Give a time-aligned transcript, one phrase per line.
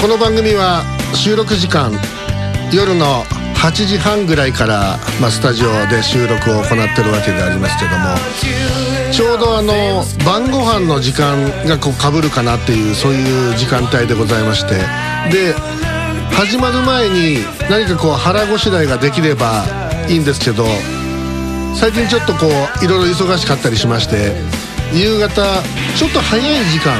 [0.00, 1.90] この番組は収録時間
[2.72, 3.24] 夜の
[3.56, 8.14] 8時半ぐらいから、まあ、スタジオで収録を行ってるわけでありますけども
[9.10, 14.76] ちょうどあの晩ご飯の時間がこうかぶるかなっていうそういう時間帯でございまして
[15.34, 15.52] で
[16.30, 19.64] 始まる前に何かこう腹ごしらえができれば
[20.08, 20.64] いいんですけど
[21.74, 24.30] 最近ちょっとこういろいろ忙しかったりしまして
[24.94, 25.42] 夕方
[25.98, 26.94] ちょっと早い時間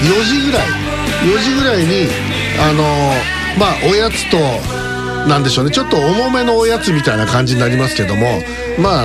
[0.00, 0.88] 4時ぐらい
[1.28, 2.82] 4時ぐらいにあの
[3.58, 4.38] まあおやつと
[5.28, 5.70] なんでしょうね。
[5.70, 8.40] ちょっと重めのおやつみたいな感じになりますけども
[8.78, 9.04] ま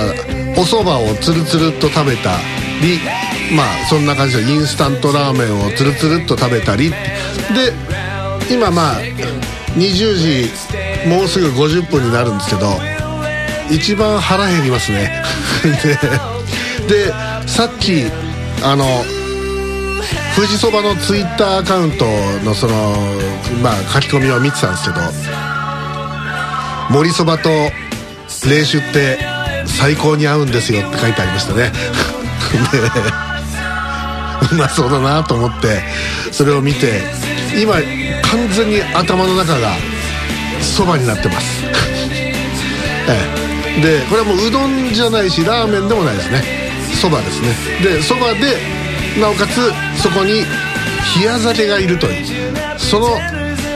[0.56, 2.36] お蕎麦をつるつるっと食べた
[2.80, 2.98] り
[3.54, 6.96] まあそんな感じでインスタントラーメンをつるつるっと食べたりで
[8.50, 9.00] 今まあ
[9.76, 12.68] 20時もうすぐ50分になるんですけど
[13.70, 15.22] 一番腹減りますね。
[16.88, 17.12] で
[17.46, 18.04] さっき
[18.62, 19.04] あの
[20.34, 22.04] 富士そばのツイッターアカウント
[22.44, 22.74] のその
[23.62, 24.96] まあ書き込みを見てたんですけど
[26.90, 27.70] 森そばと冷
[28.64, 29.18] 酒って
[29.64, 31.70] 最高に合うんですよって書いてありましたね。
[34.52, 35.82] うまそうだなと思って
[36.30, 37.00] それを見て
[37.56, 37.82] 今完
[38.50, 39.70] 全に頭の中が
[40.60, 41.62] そばになってます。
[43.08, 43.18] え
[43.78, 43.80] え。
[43.80, 46.42] でこれはもううどんじゃないしラーメンでもないですね。
[47.00, 47.54] そばですね。
[47.82, 48.83] でそばで
[49.20, 50.42] なおかつそこに
[51.18, 53.08] 冷や酒がいるというその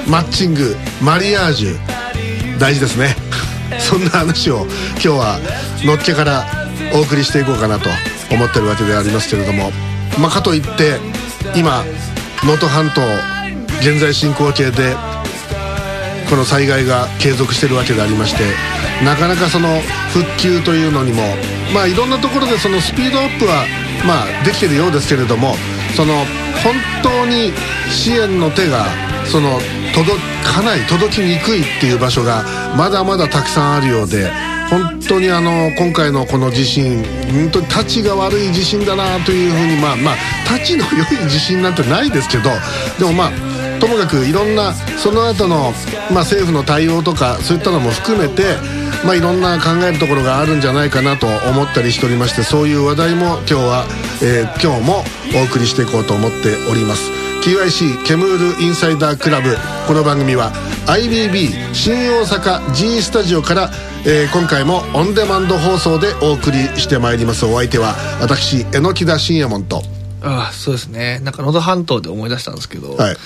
[0.08, 3.14] マッチングマリアージュ大事ですね。
[3.78, 5.38] そんな話を今日は
[5.84, 6.46] のっけから
[6.92, 7.88] お送りしていこうかなと
[8.30, 9.72] 思ってるわけでありますけれども。
[10.18, 10.98] まあかといって
[11.54, 11.84] 今
[12.42, 13.02] 能登半島
[13.80, 14.96] 現在進行形で
[16.28, 18.42] この災害が継続してるわけでありまして
[19.04, 19.80] なかなかその
[20.12, 21.22] 復旧というのにも
[21.72, 23.64] まあいろんなところでそのスピードアップは
[24.06, 25.54] まあできてるようですけれども
[25.96, 26.14] その
[26.62, 27.52] 本当に
[27.90, 28.86] 支援の手が
[29.30, 29.58] その
[29.94, 32.44] 届かない届きにくいっていう場所が
[32.76, 34.30] まだまだたくさんあるようで
[34.70, 40.14] 本当にあの今回のこの地震本当にたちが悪い地震だなというふうにまあまあ
[40.46, 42.50] たちの良い地震なんてないですけど
[42.98, 43.30] でもまあ
[43.80, 45.72] ともかくいろんなその後の
[46.12, 48.56] まあ政府の対応とかそういったのも含めて
[49.04, 53.84] まあ、いろんな考えるところがあるんじゃないかなと思ったりしておりましてそういう話題も今日は、
[54.22, 55.04] えー、今日も
[55.40, 57.10] お送りしていこうと思っております。
[57.42, 59.56] TYC ケムールインサイダークラブ。
[59.86, 60.52] この番組は
[60.86, 63.70] IBB 新大阪 G スタジオから、
[64.04, 67.46] えー、今回もオンデマンド放送でお送りしてまいります。
[67.46, 69.82] お相手は私榎田信也門と。
[70.20, 71.20] ああそうですね。
[71.20, 73.16] なんか能登半島で思い出したんですけど、はい。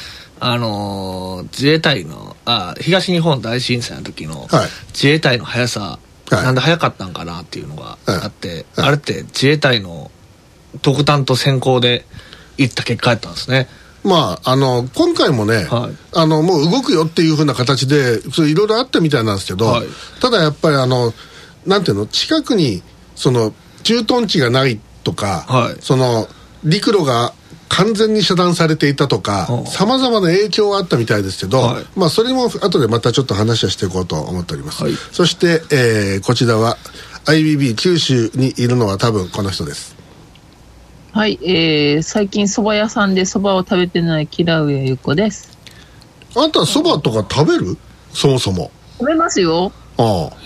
[0.41, 4.49] あのー、自衛隊のあ東日本大震災の時の
[4.89, 5.99] 自衛隊の速さ、
[6.31, 10.11] はい、なんで速かったんかなっていうのがあって、はい、あれって自衛隊の
[10.81, 12.05] 特担と先行で
[12.59, 13.69] 行った結果やったんですね。
[14.05, 19.87] まあ、あの今回もね、はい、あのもう動くよっていうふうな形でいろいろあったみたいなんですけど、はい、
[20.21, 21.13] ただやっぱりあの
[21.67, 22.83] なんていうの近くに
[23.15, 23.55] その
[23.85, 26.27] 駐屯地がないとか、はい、その
[26.65, 27.33] 陸路が
[27.75, 36.77] 完全に遮断されていたとかさまざまな影響はあったみたいですけど、はい、まあ、それも後でまたちょっと話はしていこうと思っております、はい、そして、えー、こちらは
[37.25, 39.97] IBB 九州にいるのは多分この人です。
[41.13, 45.57] はい、えー、最近蕎麦屋さんで蕎麦を食べてない木田上由子です。
[46.35, 47.77] あんた蕎麦とか食べる？
[48.13, 48.71] そもそも。
[48.99, 49.71] 食べますよ。
[49.99, 50.37] ああ。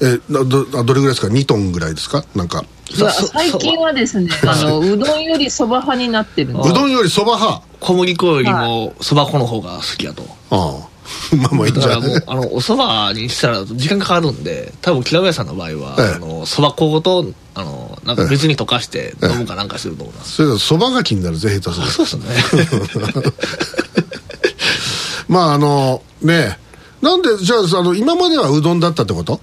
[0.00, 0.18] え。
[0.28, 2.24] どどれぐらいですか？2トンぐらいですか？
[2.34, 2.64] なんか
[2.94, 7.62] 最近はですねあのうどんよりそば派になってるうどんよりそば派。
[7.80, 10.22] 小麦粉よりもそば粉の方が好きやと。
[10.50, 10.88] ああ。
[11.36, 12.22] まあまあいいんじゃない。
[12.26, 23.22] あのおそばにしたら時間かかるんで多分北上さんの場合は、ええ、あのそば粉ごとあのなんか別に溶かして飲むかなんかすると思います、それそばがきになるぜ下手するそうですね。
[25.28, 26.58] まああのね
[27.02, 29.40] なんでじゃああの今まではうどんだったってこと？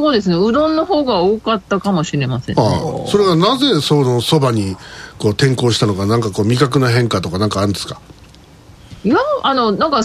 [0.00, 4.76] そうですねうどんの方が多かったかもしれません、ね、ああそれがなぜそのそばに
[5.18, 8.00] こう転向したのかなんかこう味覚の変化とかなんかあるんですか？
[9.04, 10.02] いやあのなんか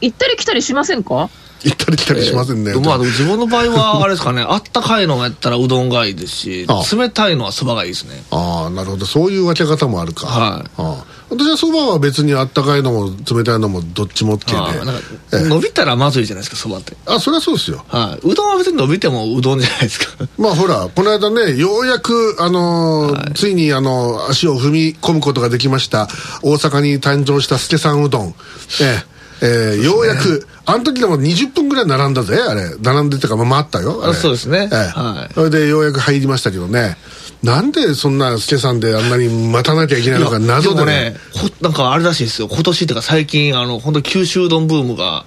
[0.00, 1.30] 行ったり来たりしませんか？
[1.64, 6.66] 行ったり来たりしませんね、えー、まあ自分の場合はあれですかねあったかいのやったらうどんがいいですし
[6.96, 15.48] 冷たいのはそばがいいですねああなるほどそういう分け方もあるかはいあ私はそばは別にあったかいのも冷たいのもどっちも OK で。
[15.48, 16.96] 伸びたらまずいじゃないですかそばって。
[17.06, 20.24] あそれはそうですよ、はい、うどんは別に伸びてもうどんじゃないですか。
[20.38, 26.08] まあほらこの間ねようやくあのーはい、ついにあの足を踏み込むことができました
[26.42, 28.34] 大阪に誕生した助さんうどん。
[28.80, 32.76] えええー、ようやく、あの時でも20分ぐらい並んだぜ、あれ。
[32.80, 34.02] 並んでてか、まあ、ったよ。
[34.04, 34.68] あそうですね。
[34.70, 35.34] えー、はい。
[35.34, 36.96] それでようやく入りましたけどね。
[37.42, 41.16] なんでそんな助さんであんなに待たなきゃいけないのか謎でね
[41.60, 45.24] なんかあれらしいですよ今年っていうか最近あの本当九州うどんブームが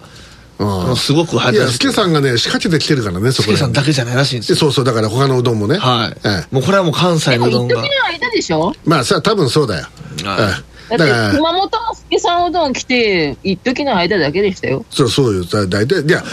[0.59, 4.55] うん、すごく入っていや、助さんがね、仕掛けてきてるからね、そこ助さんだけじゃないらしいんですよ。
[4.57, 5.77] そうそう、だから他のうどんもね。
[5.79, 6.17] はい。
[6.23, 7.79] ええ、もうこれはもう関西のうどんが。
[7.79, 8.71] 一時の間でしょ？
[8.85, 9.87] まあさ、多分そうだよ。
[10.23, 10.63] はい。
[10.97, 14.85] だって熊本の助さんうどん来て、一時の間だけでしたよ。
[14.89, 16.01] そうそうよ、大体。
[16.01, 16.23] いや、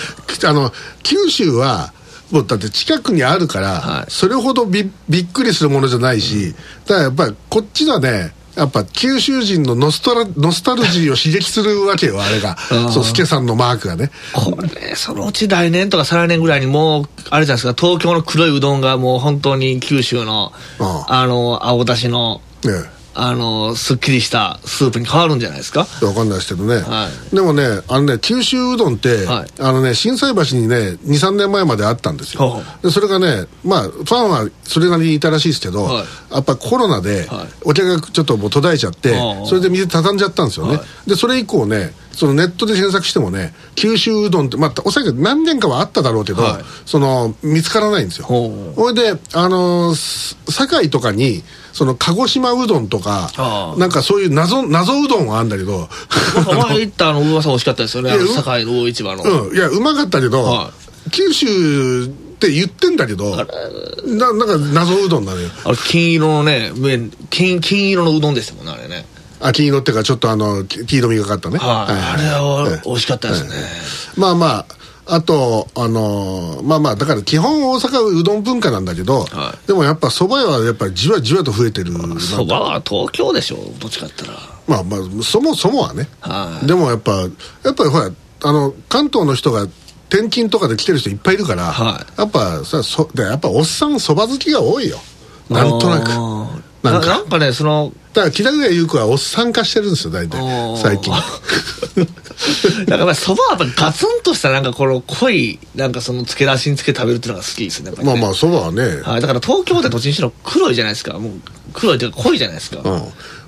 [0.44, 0.72] あの、
[1.02, 1.92] 九州は、
[2.30, 12.56] もうだって近くにあるから、はい、それほどびびっくりするものじゃないし、だからやっぱりこっちはねやっぱ九州人のノストラノスタルジーを刺激するわけよあれが。
[12.92, 14.10] そう助さんのマークがね。
[14.32, 17.80] これそのうち来年とか再来年ぐらいにもうあれじゃないですか。
[17.80, 25.84] 東京の黒いうどんがもう本当に九州のあの青だしの、ねあのすっきりしたスープに変わるんじゃないですか？
[26.00, 32.62] 分かんないですけどね、はい、でもねあのね九州うどんって、はい、あのね心斎橋にね23年前まであったんですよ。
[32.82, 37.28] でそれがねまあファンはそれなりにいたらしいですけど、はい、やっぱコロナで
[37.64, 48.26] お客がちょっともう途絶えちゃってそれで店畳んじゃったんですよね、でそれ以降ねそのネットで検索してもね九州うどんってまあおそらく何年かはあっただろうけど、はい、その見つからないんですよ。
[48.26, 53.30] ほいであの堺とかにその鹿児島うどんとか
[53.78, 55.88] なんかそういう謎謎うどんはあるんだけど
[56.66, 58.10] 前行ったあの噂美味しかったですよね。
[58.34, 59.22] 堺の大市場の。
[59.22, 59.56] うん。
[59.56, 60.72] いやうまかったけど、は
[61.06, 62.08] い、九州っ
[62.40, 63.36] て言ってんだけど
[64.04, 65.42] ななんか謎うどんだね。
[65.64, 69.06] あれ金色のね麺金金色のうどんでしたもんねあれね
[69.40, 73.50] あ金色っていうかちょっとあの黄色みがかったね、はい、あれは美味しかったですね、
[74.16, 74.66] まあまあ
[75.10, 81.92] あと、あのー、まあまあ、だから基本大阪うどん文化なんだけど、はい、でもやっぱ蕎麦屋はやっぱりじわじわと増えてる。
[81.94, 84.34] 蕎麦は東京でしょ、どっちかったら。
[84.66, 86.08] まあまあ、そもそもはね。
[86.20, 87.26] はい、でもやっぱ、や
[87.70, 88.10] っぱりほら、
[88.42, 89.62] あの、関東の人が
[90.10, 94.98] 転勤とかで来てる人いっぱいいるから、はい、やっぱさ、そやっぱおっさん蕎麦好きが多いよ。
[95.48, 96.10] なんとなく。
[96.90, 97.06] なんか？
[97.08, 100.76] なんかねそのだから木田優子はおっさん化してるんですよ大体。
[100.78, 101.12] 最近。
[102.86, 107.96] だからそばはやっぱガツンとしたなんかこの濃いなんかその付け出しにつけ食べるっていうのが好きですねね。
[108.02, 111.18] まあまあそばはね、はい、だから東京ってどっちにしろ黒いじゃないですか。
[111.18, 111.32] もう
[111.72, 112.84] 黒いっていうか濃いじゃないですか、うん。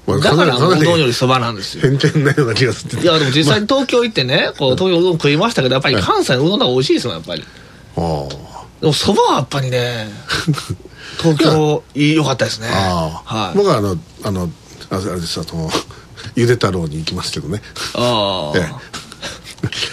[0.07, 1.83] まあ、だからうどんよりそばなんですよ。
[1.83, 3.01] 偏見なような気がする。
[3.01, 7.45] いやでも実際に東京行ってねこう東京うどん食いましたけどやっぱり関西のうどんの方が美味しいですよやっぱり。
[7.97, 8.50] ああ
[8.81, 10.09] でもそばはやっぱりね
[11.21, 12.69] 東京良かったですね。
[12.69, 14.51] はい、僕はあのあの
[14.91, 15.71] あれですあの
[16.35, 17.61] ゆで太郎に行きますけどね。
[17.95, 18.73] ああ、 え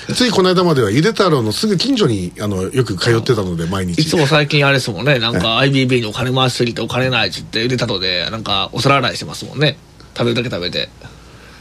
[0.10, 4.00] え、ついこの間まではゆで太郎のすぐ近所にあのよく通ってたので毎日。
[4.02, 5.20] いつも最近あれですもんね。
[5.20, 9.78] なんか IBB にお金回しすぎてお金ないっつってゆで太郎でなんかお皿洗いしてますもんね。
[10.16, 10.90] 食べるだけ食べて。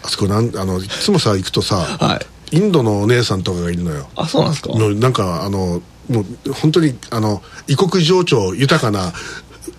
[0.02, 2.20] あそこなんあのいつもさ行くとさ、は
[2.52, 4.08] い、インドのお姉さんとかがいるのよ。
[4.14, 4.70] あそうなんですか？
[4.74, 9.12] なんかあのもう本当にあの異国情緒豊かな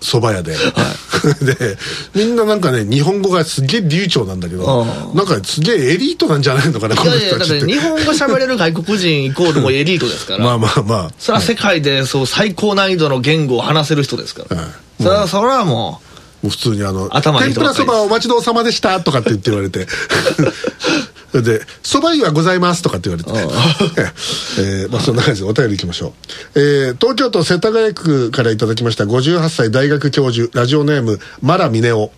[0.00, 0.58] 蕎麦屋で、は
[1.42, 1.78] い、 で
[2.14, 7.66] みんななんかね日本語がすげえ流暢なんだけどなんかすげえエリートなんじゃないのかなこの人たちって。
[7.66, 10.44] 日本語喋れる外国人イコールもエリートですから。
[10.44, 11.10] まあまあまあ。
[11.18, 16.08] それは世界でそう最高難易度の言語を話せる人ですから、はい、それはそれはもう
[16.40, 19.88] もう普通にあの「天ぷらそばお待ちどうさまでした」とかって言って言われて
[21.32, 23.30] で「そば湯はございます」とかって言われて、
[24.58, 26.14] えーまあ、そんな感じでお便りいきましょ
[26.54, 32.10] う、えー、東京都世田谷区からいただきました58歳大学教授ラジオネームマラミネオ。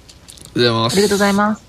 [0.55, 1.63] ありがとうございます。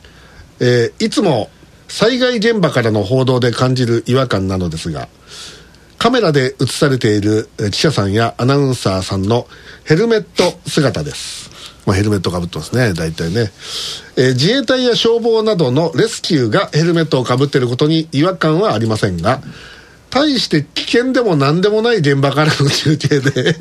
[0.59, 1.49] えー、いつも
[1.87, 5.09] 災害現場からの報道で感じる違和感なのですが
[5.97, 9.45] カメラで映されている記者さんやアナウンサーさんの
[9.83, 11.50] ヘルメット姿です
[11.85, 12.93] まあ、ヘルメットかぶってますね。
[12.93, 13.51] 大体ね、
[14.15, 19.41] えー、自衛隊や消防などのレスキューがヘルメットをかぶっていることに違和感はありませんが
[20.11, 23.55] 対して危険でも何でもない現場からの中継で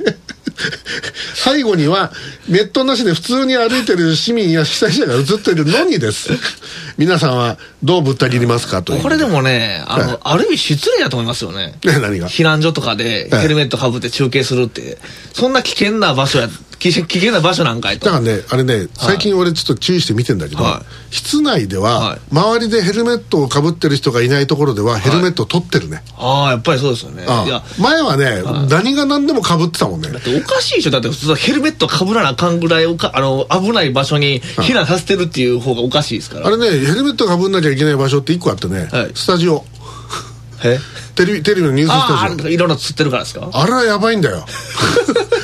[1.34, 2.12] 最後には
[2.48, 6.30] ネットなしで普通に歩いてる市民や被災者が映っているのにです。
[7.00, 11.72] 皆さんはどうぶった切りますかとこれでもねあの、はい、ある意味失礼だと思いますよね。
[11.82, 12.28] 何が？
[12.28, 14.96] 避難所とかでヘルメットかぶって中継するって、はい、
[15.32, 18.06] そんな危険な場所や危険な場所なんかいと。
[18.06, 27.24] だからねあれね最近俺ちょっと注意して見てんだけど、はい、室内では、周りでヘルメットをかぶってる人がいないところではヘルメットを取ってるね、ああやっぱりそうですよね。
[27.24, 27.62] いや。
[27.78, 30.08] 前はね、何が何でもかぶってたもんね。
[30.08, 30.90] だっておかしいでしょ。
[30.90, 39.64] だって普通ヘルメットかぶらなあかんぐらいおかあの危ない場所に避難させてるっていう方がおかしいですから、あれねヘヘルメットかぶんなきゃいけない場所って1個あってね、はい、スタジオ。
[40.64, 40.78] え？
[41.14, 42.50] テレビテレビのニューススタジオ。
[42.50, 43.48] いろんな釣ってるからですか？
[43.52, 44.44] あれはやばいんだよ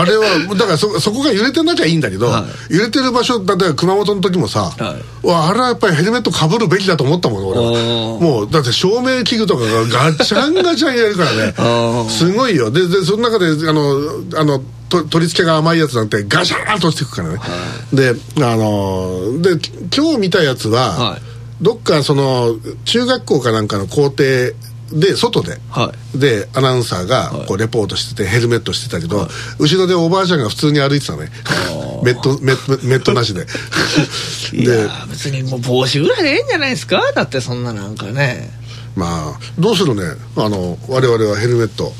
[0.00, 0.24] あれは
[0.54, 8.20] だからそそこが揺れてなきゃいいんだけど、はい、揺れてる場所例えば熊本の時もさ、はい、わあれはやっぱりヘルメットかぶるべきだと思ったもん俺は。
[8.20, 11.54] もうだって照明器具とかがガチャンガチャンやるからね。
[12.10, 12.70] すごいよ。
[12.70, 17.46] ででその中であのあのと取り付けが甘いやつなんてガシャーンと落ちてくからね、は
[17.92, 18.10] い、で
[18.44, 19.52] あので
[19.94, 21.20] 今日見たやつは、はい、
[21.62, 24.52] どっかその中学校かなんかの校庭
[24.94, 31.30] で外で、はい、でアナウンサーがこうレポートしててヘルメットしてたけど、はい、後ろでおばあちゃんが普通に歩いてたね。
[32.04, 33.46] メットメットメットなしで。
[34.54, 37.00] いや別にもう帽子ぐらいでええんじゃないですか？
[37.14, 38.50] だってそんななんかね。
[38.94, 40.02] まあどうするね？
[40.36, 41.92] あの我々はヘルメット。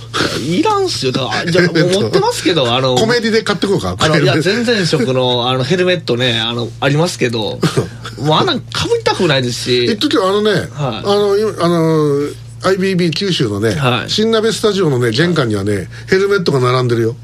[0.46, 1.10] いらんすよ。
[1.10, 3.96] だからじゃあ持ってますけどあのコメディで買ってこうか？
[3.98, 7.58] あのいや全然色のあのヘルメットねあのありますけど
[8.22, 9.86] もうあんなんかぶりたくないですし。
[9.86, 11.34] 言っときあのね、はい、あの
[11.64, 12.28] あの
[12.64, 17.16] IBB 九州のね、はい、新鍋スタジオのね玄関にはねヘルメットが並んでるよ。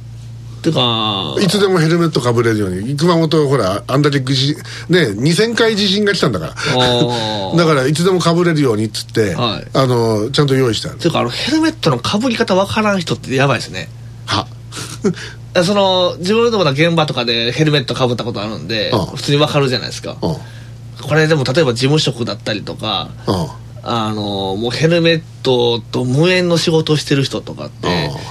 [0.63, 2.97] てかいつでもヘルメットかぶれるように。
[2.97, 4.55] 熊本ほらあんだけ地震
[4.89, 6.55] ね2000回地震が来たんだから。
[7.57, 13.89] だからいつでもかぶれるようにっつって、はい、あのちゃんと用意してあるていうかあのヘルメットのかぶり方わからん人ってやばいですね。
[14.27, 14.47] は。
[15.65, 20.17] その自分の現場とかでヘルメットかぶったことあるんで普通にわかるじゃないですか。
[20.21, 23.09] これでも例えば事務職だったりとか
[23.83, 27.89] あのもうヘルメットと無縁の仕事をしてる人とかって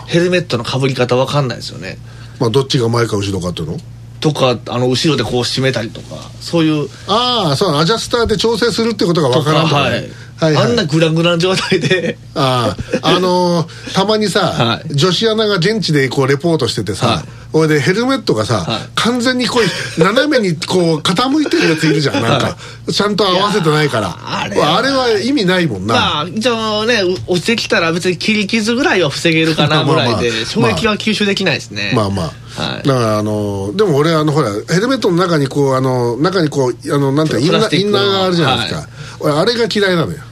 [0.08, 1.98] ヘルメットのかぶり方わかんないですよね。
[2.40, 3.78] まあどっちが前か後ろかっていうの？
[4.20, 6.90] とかあの後ろでこう締めたりとかそういう。
[7.08, 10.10] ああそうアジャスターで調整するってことが分からんはい、
[10.40, 12.18] はいはい、あんなグラグラ状態で。
[12.36, 22.56] あああのー、たまにさ、はい、女子アナが現地でこうレポートしててさ、はい、でヘルメットがさ、はい、完全にこう斜めにこう傾いてるやついるじゃんなんか、
[22.90, 24.16] ちゃんと合わせてないから。
[24.22, 25.94] あれあれは意味ないもんな。
[25.94, 31.92] まあ一応ね落ちてきたら別に切り傷ぐらいは防げるかなぐらいで衝撃は吸収できないですね。
[31.96, 32.32] まあまあ。
[32.60, 40.18] はい、だからあのでも俺あのほらヘルメットの中にこうあの中にこうあのなんてインナーインナーがあるじゃないですか、はい、俺あれが嫌いなのよ。
[40.18, 40.29] はあ、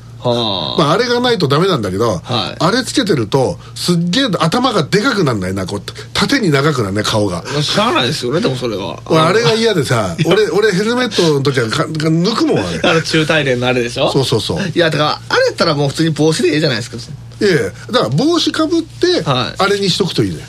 [0.78, 5.82] まあ、あれがないとダメなんだけど、はい、あれつけてるとすっげえ頭がでかくなんないなこう。
[6.14, 7.44] 縦に長くなんね顔が。
[7.62, 9.00] しゃあないですよねでもそれは。
[9.06, 12.80] あれが嫌でさ俺俺ヘルメットの時はか抜くもんあれ。
[12.84, 14.12] あの中大連のあれでしょ？
[14.12, 14.68] そうそうそう。
[14.68, 16.98] いやだからあれやったらもう普通に帽子でいいじゃないですか
[17.40, 20.44] いやいやだから帽子かぶって、あれにしとくといいね。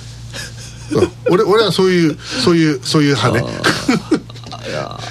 [1.30, 3.46] 俺俺はそういうそういうそういう派ね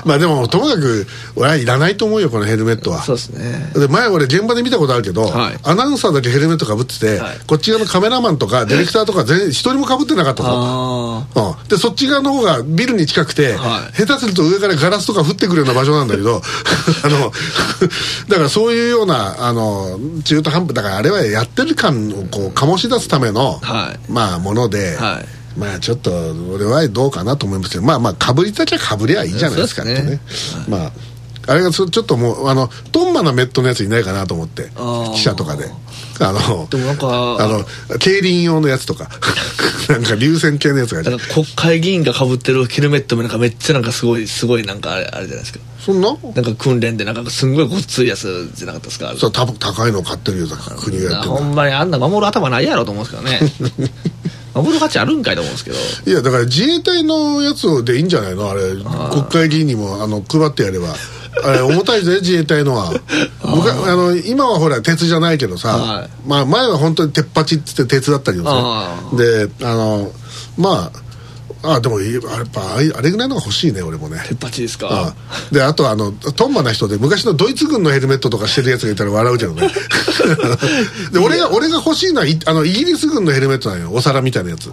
[0.05, 3.01] まあでもともかく俺はいらないと思うよこのヘルメットは。
[3.03, 3.71] そうですね。
[3.73, 16.41] で前俺現場で見たことあるけど、はい、アナウンサーだけヘルメットかぶってて、はい、こっち側のカメラマンとかディレクターとか全一人もかぶってなかったと、うん、でそっち側の方がビルに近くて、はい、下手すると上からガラスとか降ってくるような場所なんだけど
[17.03, 17.31] あの
[18.27, 23.61] だからそういうようなあの中途半端だからあれはやってる感をこう醸し出すための、
[24.09, 26.11] まあもので、はいまあちょっと
[26.53, 30.19] 俺はどうかなと思いますけどまあまあかぶりたきゃかぶりゃいいじゃないですかってね、ね、
[30.69, 30.91] まあ
[31.49, 34.69] あれがちょっともうあのトンマなメットのやついないかなと思って
[35.15, 35.65] 記者とかで。
[36.19, 37.63] あのでもなんかあの
[37.99, 39.07] 競輪用のやつとか。
[39.87, 45.59] なんか流線系のやつが国会議員がかぶってるヘルメットもなんかめっちゃなんかすごいすごいなんかあれあれじゃないですか。
[45.79, 46.17] そんな？
[46.35, 49.13] なんか訓練でなんかすんごいごっついやつじゃなかったですか？
[49.17, 50.47] そう高いの買ってるよ
[50.77, 53.91] 国がやってるほんまにあんな守る頭ないやろと思うんですけどね
[54.61, 55.77] 守る価値あるんかいと思うんですけど
[56.11, 58.61] いやだから自衛隊のやつでいいんじゃないのあれ
[59.11, 60.95] 国会議員にもあの配ってやれば
[61.43, 62.91] あれ重たいぜ自衛隊のは
[63.41, 70.11] あの今はほら鉄じゃないけどさ、はい、まあ前は本当に鉄パチっつって鉄だったけどさであの
[70.57, 71.06] まあ
[71.63, 72.21] あでもやっ
[72.53, 74.19] ぱあれぐらいのが欲しいね俺もね。
[74.27, 75.13] 鉄パチですか？
[75.51, 79.69] であとあのトンマな人で昔のドイツ軍のヘルメットとかしてるやつがいたら笑うけどね。
[81.11, 83.91] で俺が俺が欲しいのはあのイギリス軍のヘルメットなんよ。
[83.91, 84.65] お皿みたいなやつ。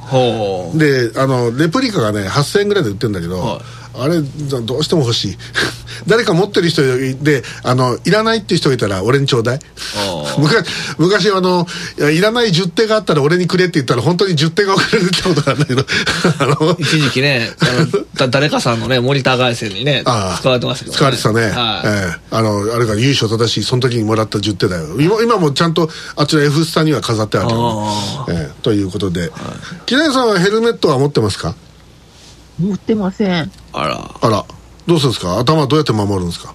[0.78, 3.60] であのレプリカがね8000円ぐらいで売ってるんだけど、はい
[3.96, 5.36] あれどうしても欲しい。
[6.06, 9.58] 誰か持ってる人であのいらないっていう人がいたら俺にちょうだい。
[10.38, 10.64] 昔
[10.98, 11.66] 昔あの
[12.12, 17.50] いらない10手があったら俺にくれって言ったら本当に10手が送られてたことが あるんだけど一時期ね
[18.30, 20.10] 誰かさんのねモニター回線にね使
[20.48, 27.90] われてましたけど、ね、使われてたね、はい、えー、あのあれが優勝正しいその時にもらった10手だよ今今もちゃんとあちら F スタには飾ってあるけど、ね、
[28.28, 29.30] えー、ということで、はい、
[29.86, 31.54] 木梨さんはヘルメットは持ってますか？
[32.60, 33.50] 持ってません。
[33.72, 34.10] あら。
[34.20, 34.44] あら。
[34.86, 35.38] どうするんですか？
[35.38, 36.54] 頭どうやって守るんですか？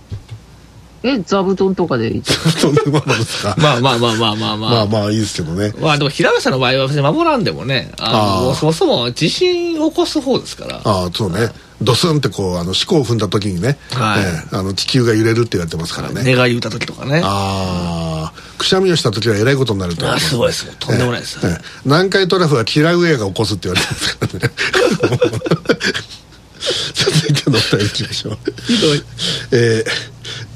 [1.02, 3.56] え座布団とかで座布団で守るんですか？
[3.60, 4.86] まあまあまあまあまあまあまあ。
[4.86, 5.74] まあいいですけどね。
[5.80, 10.82] まあでも平林さんの場合は別に守らんでもねああそもそも地震起こす方ですから。
[10.84, 11.50] ああそうね
[11.82, 14.22] ドスンってこうあの四股を踏んだ時にね、はい。
[14.22, 16.36] えー、あの地球が揺れるって言われてますからね。
[16.36, 17.22] 願い歌時とかね。
[17.24, 20.76] ああくしゃみをした時はえらいことになるとあすごいです。
[20.78, 21.54] とんでもないです、えーえ。
[21.54, 24.52] ー、南海トラフはキラウェアが起こすって言われてますからね。
[26.94, 27.34] 続い。
[27.34, 28.38] てのお便りいきましょう。
[28.68, 29.04] ひどい
[29.52, 29.84] え。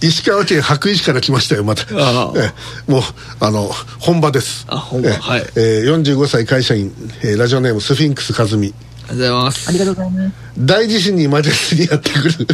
[0.02, 1.84] ー、石川県羽咋市から来ましたよまた。
[1.84, 3.02] えー、もう
[3.40, 4.66] あの本場です。
[4.68, 6.92] あ本場、えー、はい、えー、45歳会社員、
[7.24, 8.74] えー、ラジオネームスフィンクス和美
[9.10, 9.70] ありがとうございます。
[9.70, 10.34] ありがとうございます。
[10.58, 12.48] 大地震に負けずにやってくる。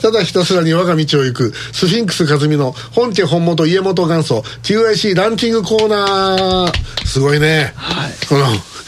[0.00, 1.52] ただひたすらに我が道を行く。
[1.72, 4.42] スフィンクス和美の本家本元家元元祖。
[4.62, 7.06] TIC ランキングコーナー。
[7.06, 8.46] すごいね、はい、この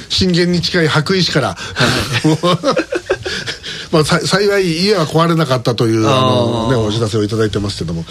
[0.09, 1.57] 震源に近い羽咋市から、は
[2.25, 2.39] い
[3.93, 8.05] まあ、幸い家は壊れなかったというあの、ね、お知らせを頂いてますけども、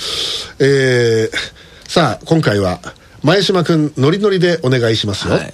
[0.59, 2.79] えー、さあ今回は
[3.21, 5.53] 前島君ノリノリでお願いしますよ、はい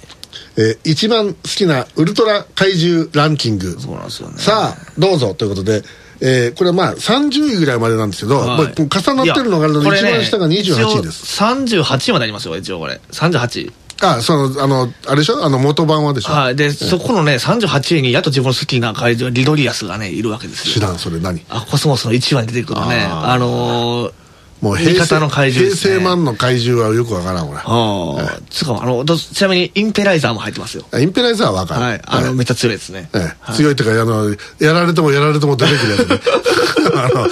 [0.56, 5.82] えー、一番好きなウルトラ怪獣ランキングそうなんですよねさあどうぞということで
[6.22, 11.42] えー、これはまあ30位ぐらいまでなんですけど、はい、重なってるのがあるので、一番下が28位です。
[11.42, 13.00] 38位までありますよ、一応これ。
[13.10, 13.72] 38位。
[14.02, 15.44] あその、あの、あれでしょ？
[15.44, 16.32] あの、元版はでしょ？
[16.32, 16.56] はい。
[16.56, 20.74] で、えそこのね、38位に、やっと自分の好きな怪獣、リドリアスがね、いるわけですよ。
[20.74, 21.42] 知らん、それ何？
[21.48, 23.06] あ、コスモスの1話に出てくるね。
[23.10, 24.12] あのー、
[24.60, 30.84] もう平成の怪獣、ね、平成万の怪獣はよくわからん俺ああ、つかあのちなみにインペライザーも入ってますよ。
[30.98, 31.80] インペライザーはわかる。
[31.80, 36.20] はいあの、めっちゃ強いですね、ええ強いっていうかあのやられてもやられても出てくるやつね。
[36.94, 37.28] あの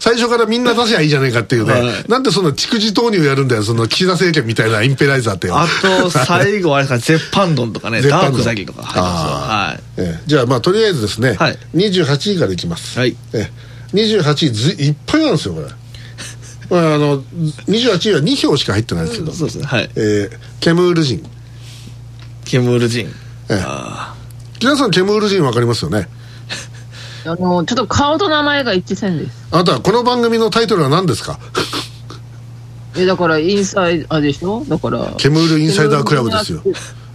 [0.00, 9.32] 最初からみんな出せばいいじゃないかっていうね、はい、なんでそんな逐次投入やるんだよその岸田政権みたいなインペライザーってあと最後あれかゼッパンドンとかねダークザギとか入ってますよ。
[9.32, 12.98] はい、ええ、じゃあまあとりあえずですね、はい、28位からいきます。
[12.98, 13.50] はい、え
[13.94, 15.66] え、28位ずいっぱいなんですよこれ。
[15.66, 15.72] ま
[16.78, 19.64] あ、あの28位は2票しか入ってないですけど、そうですね。
[19.66, 19.90] はい。
[19.96, 21.22] えー、ケムール人。
[22.44, 23.06] ケムール人。
[23.48, 23.64] ええ。
[24.60, 26.08] 皆さんケムール人分かりますよね？
[27.24, 29.36] あのちょっと顔と名前が一致せんです。
[29.50, 31.38] あなたこの番組のタイトルは何ですか？
[32.96, 34.64] えだからインサイダーでしょ？
[34.68, 35.14] だから。
[35.16, 36.62] ケムールインサイダークラブですよ。
[36.64, 36.72] え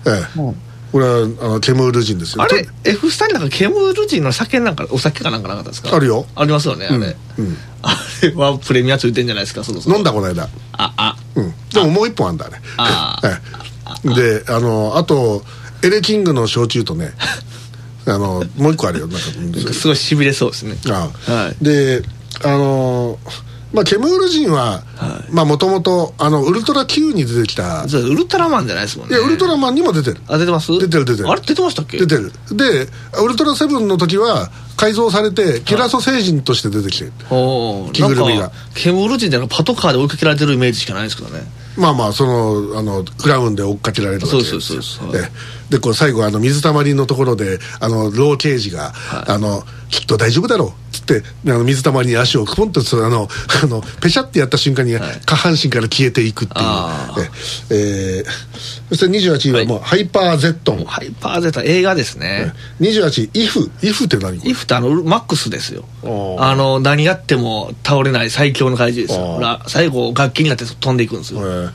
[0.10, 0.56] え、うん
[0.90, 2.44] これはあのケムール人ですよ。
[2.44, 5.94] あれ？F スタになんかケムール人の酒なんかお酒かなんかなかったですか？
[5.94, 6.26] あるよ。
[6.34, 7.67] ありますよねあれ、うん、うん、あ
[8.24, 9.96] れはプレミアついてんじゃないですかそろそろ。
[9.96, 10.48] 飲んだこの間。
[10.74, 11.16] ああ。
[11.36, 11.54] うん。
[11.74, 15.44] でももう一本あんだねああ であのあと
[15.84, 17.14] エレキングの焼酎とね
[18.06, 19.74] あのもう一個あるよなんか。
[19.74, 20.78] すごいしびれそうですね。
[20.90, 22.04] ああ、はい、で
[22.44, 23.20] あの
[23.78, 24.82] まあ、ケムール人は
[25.32, 27.84] もともとウルトラ Q に出てきた。
[27.84, 29.16] ウルトラマンじゃないですもんね。
[29.16, 30.18] いやウルトラマンにも出てる。
[30.28, 30.72] あ出てます？
[30.80, 31.30] 出てる出てる。
[31.30, 32.00] あれ出てましたっけ？
[32.00, 32.32] 出てる。
[32.52, 32.88] で
[33.24, 37.12] ウルトラセブンの時は改造されてキラソ星人として出てきてる。
[37.94, 38.52] 着ぐるみが。
[38.74, 41.44] ケムール人ってパトカーで追いかけられてるイメージしかないですけどね。
[41.78, 44.60] まあまあそのあのクラウンで追っかけられるわけですよ。
[44.60, 45.30] そうそうそうで
[45.70, 50.72] でこう最後あの水たまりのところであの老刑事が、はい、あの「きっと大丈夫だろう」
[51.16, 53.30] ってあの水たまりに足をポンとあの
[53.64, 56.66] あのペシャってやった瞬間に、はい、下半身から消えていくっていう。
[57.72, 58.26] ええー、
[58.90, 60.74] そして28位はもう、はい、ハイパーゼット。
[60.74, 65.86] ンハイパーゼットン映画ですね、28位イフイフって何イフってあのマックスですよ。
[66.40, 69.60] あの何やっても倒れない最強の怪獣ですよ。
[69.68, 71.72] 最後楽器になって飛んでいくんですよ、えー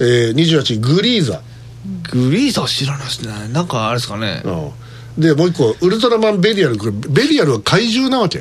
[0.00, 1.40] えー、28位グリーザ。
[2.12, 3.48] グリーザー知らないですね。
[3.52, 4.42] なんかあれですかね
[5.18, 8.40] でもう一個ウルトラマンベリアルベリアルは怪獣なわけ。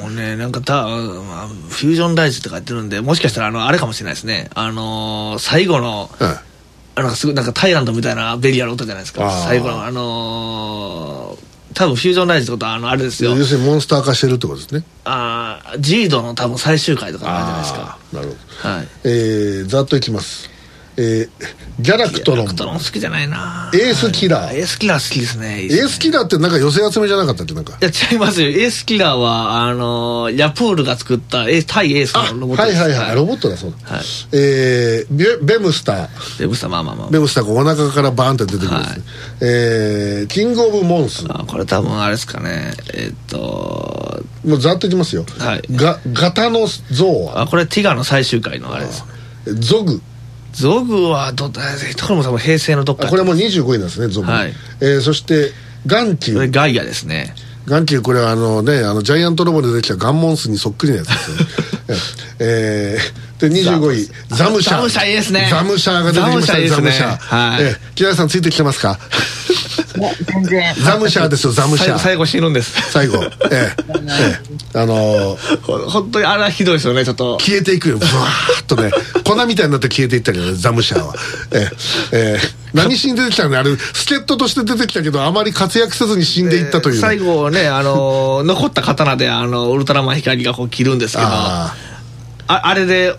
[0.00, 4.48] もうねなんかた、まあ、フュージョンライズって書いてるんでもしかしたらあのあれかもしれないですね。
[4.54, 6.26] あのー、最後の、うん、
[6.94, 9.30] なんかすごいなんかタイランドみたいなベリアル音じゃないですか。
[9.30, 13.36] 最後のあのー多分フュージョンライズってことはあのあれですよ。
[13.36, 14.82] 要するにモンスター化してるってことですね。
[15.04, 17.98] ああジードの多分最終回とかじゃないですか。
[18.12, 18.68] なるほど。
[18.68, 18.88] はい。
[19.04, 20.50] えー、ざっといきます
[21.00, 21.30] えー、
[21.80, 22.46] ギャラクトロン。
[22.46, 24.56] ギャラクトロン好きじゃないなエースキラー。
[24.56, 25.62] エースキラー好きですね。
[25.62, 27.78] エースキラーってなんか寄せ集めじゃなかったっけなんか。
[27.80, 28.48] いや、違いますよ。
[28.48, 33.14] エースキラーは、あのー、ヤプールが作ったエ対エースのロボットはいはいはい。
[33.14, 33.94] ロボットだそうだ。
[33.94, 36.08] はい、えー、ベベムスター。
[36.40, 37.10] ベムスター、まあまあまあ。
[37.10, 38.96] ベムスターがお腹からバーンって出てくるんですね。
[38.96, 39.02] はい、
[39.42, 41.26] えー、キングオブモンス。
[41.28, 42.72] あ、これ多分あれですかね。
[42.92, 45.24] えー、っと、もうざっといきますよ。
[45.38, 45.62] はい。
[45.70, 47.42] が、ガタノゾーア。
[47.42, 49.04] あ、これティガの最終回のあれです。
[49.54, 50.02] ゾグ。
[50.52, 51.58] ゾグはど、こ
[52.08, 53.08] れも多分平成のどっか。
[53.08, 54.52] これも25位なんですねゾグ、はい。
[54.80, 55.52] えー、そして
[55.86, 57.34] 眼球これガイアですね。
[57.66, 61.36] 眼球これはあのねあのジャイアントロボでできたガンモンスにそっくりなやつですよ。
[62.40, 66.68] えー、で25位ザムシャザムシャいいですねザムシャが出てきましたね。
[66.68, 68.98] ザムシャ、はい、えー、木田さんついてきてますか？
[70.24, 70.74] 全然。
[70.82, 71.98] ザムシャーですよザムシャー。
[71.98, 72.90] 最後死ぬんです。
[72.90, 73.22] 最後。
[73.22, 73.76] ええ。
[74.08, 74.40] え
[74.74, 77.38] あのー、本当にあれはひどいですよねちょっと。
[77.38, 77.98] 消えていくよ。
[77.98, 78.90] ブワーッとね。
[79.24, 81.14] 粉みたいになって消えていったけどねザムシャーは。
[81.52, 81.70] え
[82.12, 82.38] え。
[82.38, 91.74] え何しに出てきたのあれ助っ人として出てきたけどあまり活躍せずに死んでいったという、最後ねあの残った刀であのウルトラマン光がこう切るんですけどあ
[92.46, 92.74] あ。
[92.74, 93.16] れで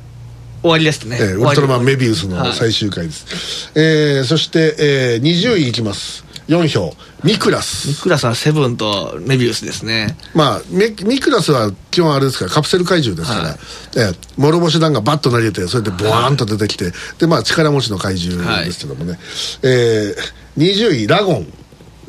[0.62, 6.94] 終わりですね、えー、ウルトラマンメビウスの最終回です、はい、えー、そして、えー、20位いきます4票。
[7.24, 7.88] ミクラス。
[7.90, 10.18] ミクラスはセブンとメビウスですね。
[10.34, 13.58] まあミクラスは基本あれですからカプセル怪獣ですから、はい、
[13.98, 19.20] えー、諸星団がバッと投げてそれでボワーンと出てきて、はい、でまあ力持ちの怪獣ですけどもね、はい、
[19.64, 21.54] えー、20位ラゴン。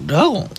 [0.07, 0.51] ラゴン？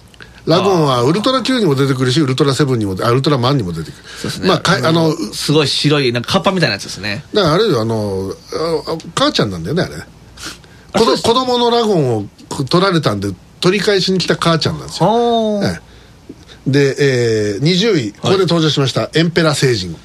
[0.45, 4.03] ラゴンはウルトラ Q にも出てくるしウルトラセブンにもあウルトラマンにも出てくる。
[4.03, 4.47] そうですね。
[4.47, 7.23] まあかあのすごい白いなんかカッパみたいなやつですね。
[7.33, 8.31] だからあれよあの
[8.91, 9.95] あ母ちゃんなんだよねあれ。
[10.93, 12.25] 子子供のラゴンを
[12.69, 13.29] 取られたんで
[13.61, 15.79] 取り返しに来た母ちゃんなんですよ、え
[16.67, 19.95] え、で、えー、20位ここで登場しました、はい、エンペラ星人。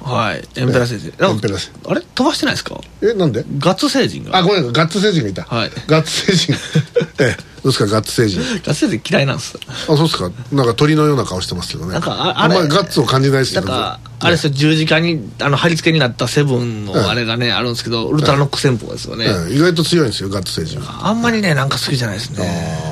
[0.00, 1.08] はいエンペラ星人。
[1.08, 2.80] エンペラ星あれ飛ばしてないですか？
[3.02, 3.44] えなんで？
[3.58, 4.36] ガッツ星人が。
[4.38, 6.54] あごめんガッツ星人がいた、はい、ガッツ星人。
[7.18, 8.40] ええどうですかガッツ星人。
[8.40, 9.58] ガッツ星人嫌いなんです。
[9.66, 10.30] あそうですか。
[10.52, 11.94] なんか鳥のような顔してますけどね。
[11.94, 20.80] なんかああんまりガッツを感じないですけどなんかあれですよ十字架にあの貼り付けになったセブンのあれがね、あるんですけどウルトラノック戦法ですよね、意外と強いんですよガッツ星人。
[20.86, 22.85] あんまりねなんか好きじゃないですね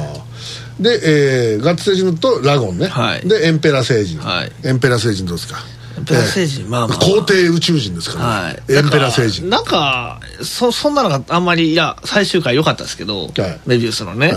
[0.80, 5.58] で、えー、ガッツ星人とラゴンね、はい、でエンペラ星人、はい、エンペラ星人どうですか？
[5.96, 6.98] エンペラ星人、えー、まあまあ。
[6.98, 9.48] 皇帝宇宙人ですから、ね、はい、エンペラ星人。
[9.48, 13.32] なんかそそんなのがあんまりいや最終回良かったですけど、はい、
[13.66, 14.36] メビウスのね、はい。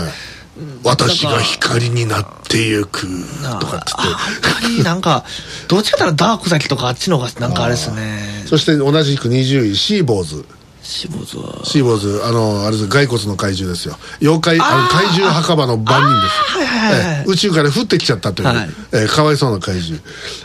[0.84, 3.06] 私が光になってゆく
[3.60, 4.82] とかっつって。
[4.82, 5.24] なんか
[5.66, 8.44] どっちかというとダーク崎とかあっちの方がなんかあれですね。
[8.46, 10.44] そして同じく20位シーボーズ
[10.88, 12.88] シーボーズはシーボーズあのあれです。
[12.88, 13.96] 骸骨の怪獣ですよ。
[14.22, 20.00] 妖怪あの怪獣墓場の番人ですはいはいはい、宇宙から降ってきちゃったという、はい、えー、かわいそうな怪獣。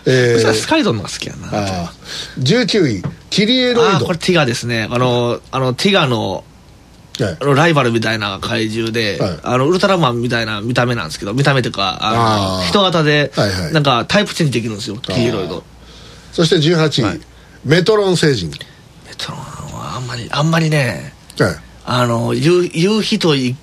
[0.06, 1.48] えー、スカイドンのが好きやな。
[1.54, 1.94] あ
[2.40, 4.06] 19位キリエロイド。
[4.06, 4.90] これティガですね。
[4.92, 6.44] あのあのティガの
[7.20, 15.64] はい、ライバルみたいな怪獣で、はい、あのウルトラマンみたいな見た目なんですけど見た目というかあの人型で、はいはい、なんかタイプチェンジできるんですよキリエロイド。
[16.32, 17.22] そして18位、はい、
[17.64, 18.50] メトロン星人。
[18.50, 19.42] メトロン。
[19.42, 19.53] はあ
[20.04, 23.56] んまりあんまりね、はい、あの夕夕日と夕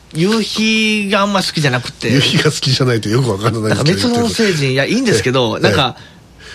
[0.42, 2.12] 日があんま好きじゃなくて。
[2.12, 4.08] 夕日が好きじゃないとよくわからないですけど。
[4.08, 5.96] メトロン星人いやいいんですけどなんか、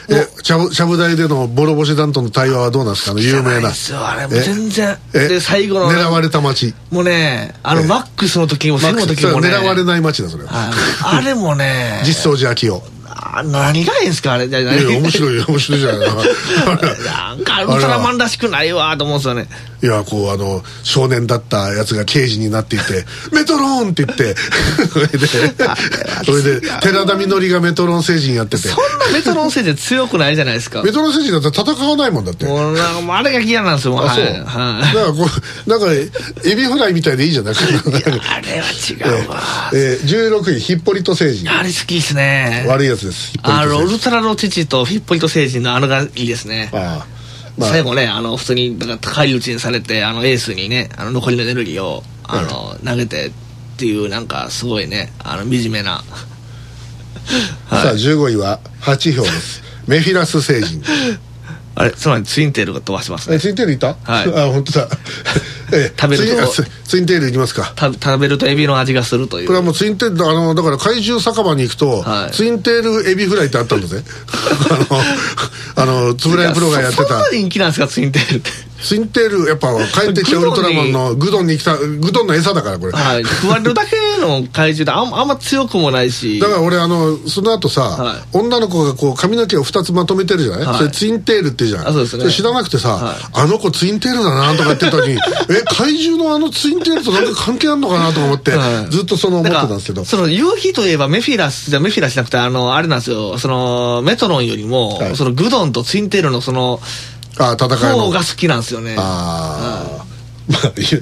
[0.09, 3.23] えちゃぶちゃぶ台でのボロ星団との対話はどうなんですかね？
[3.23, 3.71] 有名な。
[3.71, 4.97] あれも全然。
[5.13, 5.91] で最後の。
[5.91, 6.75] 狙われた街。
[6.91, 9.49] もうねあのマックスの時も最後の時もね。
[9.49, 12.01] 狙われない街だそれあれもね。
[12.05, 12.83] 実相寺秋夫
[13.43, 14.33] 何がいいんですか？
[14.33, 14.51] あれい？
[14.51, 16.07] や面白い面白いじゃない。
[17.05, 19.47] なんかウルトラマンらしくないわと思うんですよね。
[19.83, 24.35] いやこうあの少年だったやつが刑事になっていて「メトロン!」って言って。
[24.87, 28.67] それでそれで寺田みのりがメトロン星人やってて。
[28.69, 30.81] そんなメトロン星人強くないじゃないですか。
[30.81, 32.45] メトロン星人だったら戦わないもんだって。
[32.45, 35.27] もうなんかあれが嫌なんですよあそう、はい、だからこ
[35.65, 37.53] うなんかエビフライみたいでいいじゃない？
[37.53, 38.65] ですかあれは
[39.19, 39.41] 違うわ。
[39.73, 41.51] えー、16位ヒッポリト星人。
[41.51, 42.65] あれ好きですね。
[42.67, 46.69] 悪いやつですあのウルトラの父とヒッポリト星人のあのがいいですね。
[46.73, 47.15] ああ
[47.57, 53.31] まあ、最後ねあの普通にだから返り討ちにされてあのエースにねあの残りのエネルギーをあの、投げてっ
[53.77, 56.03] ていうなんかすごいねあの惨めな、
[57.69, 59.63] はい、さあ15位は8票です。
[59.87, 60.83] メフィラス星人。
[61.75, 63.39] あれつまりツインテールが飛ばしますね。
[63.39, 63.95] ツインテールいた？
[64.03, 64.27] はい。
[64.33, 64.89] あ本当だ
[65.71, 66.47] え 食べると
[66.85, 67.73] ツインテールいきますか。
[67.77, 69.47] 食べるとエビの味がするという。
[69.47, 74.03] これはもうツインテールあのだから怪獣酒場に行くと、はい、ツインテールエビフライってあったんだぜ。
[75.77, 77.07] あの円谷プロがやってた。
[77.07, 78.49] そんな人気なんですかツインテールって
[78.85, 82.91] ツインテールやっぱ帰ってきたウルトラマンのグドンに来たグドンの餌だからこれ。
[82.91, 83.25] はい。
[83.25, 86.39] 食われるだけの怪獣であんあんま強くもないし。
[86.39, 91.87] だから俺あのその後さ、はい、女の子がこう髪の毛を2つまとめてるじゃない、はい、それツインテールってじゃん。
[91.87, 95.13] あそうです、ね、それ知らなくてさ、はい、あの子ツインテールだなとか言ってたのに
[95.49, 98.51] え怪獣のあのツインテールとなんか関係あるのかなと思って、
[98.91, 100.05] ずっとその思ってたんですけど。
[100.05, 103.39] その夕日といえばメフィラスじゃメフィラスじゃなくてあのあれなんですよ。
[103.39, 106.79] そのメトロンよりも、そのグドンとツインテールのその
[107.37, 108.05] あ戦いの。
[108.05, 108.95] 方が好きなんですよね。
[108.97, 110.05] ああ、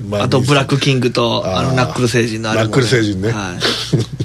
[0.08, 3.60] まあ、あとブラックキングとあのナックル星人のあれも、ね、ナックル星人ね、はい。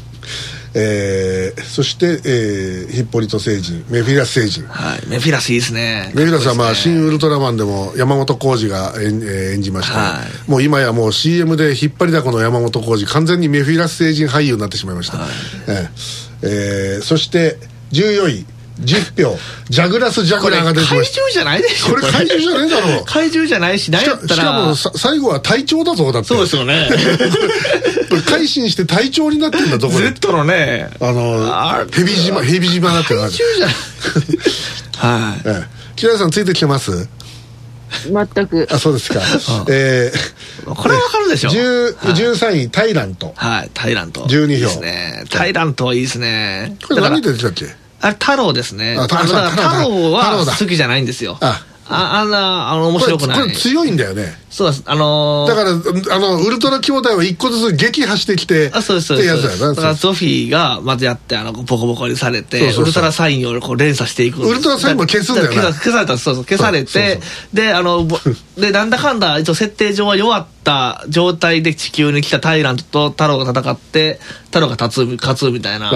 [0.74, 4.68] えー、そして、えー、ヒッポリト星人メフィラス星人。
[4.68, 5.06] はい。
[5.08, 6.12] メフィラスいいですね。
[6.14, 15.28] メフィラスはまあ、新ウルトラマンでも山本浩二が演,、えー、演じました、はい、もう今やもう CM で引っ張りだこの山本浩二完全にメフィラス星人俳優になってしまいました、はい、
[15.68, 17.58] えーえー、そして
[17.92, 18.46] 14位
[18.80, 19.38] 10票
[19.68, 21.88] ジャグラス・ジャグラーが出てまし怪獣じゃないでしょ。
[21.90, 23.04] これ怪獣じゃねえだろ。
[23.04, 24.34] 怪獣じゃないし何やったら。
[24.34, 26.28] しかも最後は隊長だぞだって。
[26.28, 26.88] そうですよね。
[28.26, 30.10] 改心して隊長になってんだぞこれ。
[30.10, 30.90] Z のね。
[31.00, 33.74] あの蛇島蛇島なって怪獣じゃない。
[34.98, 37.08] はい、ええ、木田さんついてきてます？
[38.04, 38.68] 全く。
[38.70, 39.20] あそうですか、
[39.70, 43.32] えー、これはわかるでしょ、う13位タイラント。
[43.34, 44.22] はいタイラント。
[44.26, 44.66] 12票。
[44.66, 45.24] ですね。
[45.30, 46.76] タイラントはいいですね。
[46.86, 47.66] これ何で出たっけ？
[48.00, 48.96] あれ太郎ですね。
[48.98, 51.38] あ太郎太郎は好きじゃないんですよ。
[51.40, 51.64] あ。
[51.90, 53.40] ああんなあの面白くない。
[53.40, 54.34] これ強いんだよね。
[54.50, 54.82] そうです。
[54.84, 59.60] あのー、だからあのウルトラ兄弟を一個ずつ撃破してきてあそうですそうです。
[59.60, 67.20] だからゾフィーがまずやってあのボコボコにされてウルトラサインをこう連鎖していくウルトラサインも消すんだよね消されたそうそう消されて
[67.54, 68.06] であの
[68.58, 75.90] でなんだかんだ一応設定上は弱った状態で地球に来たタイラントと太郎が戦って太郎が勝つ勝つみたいな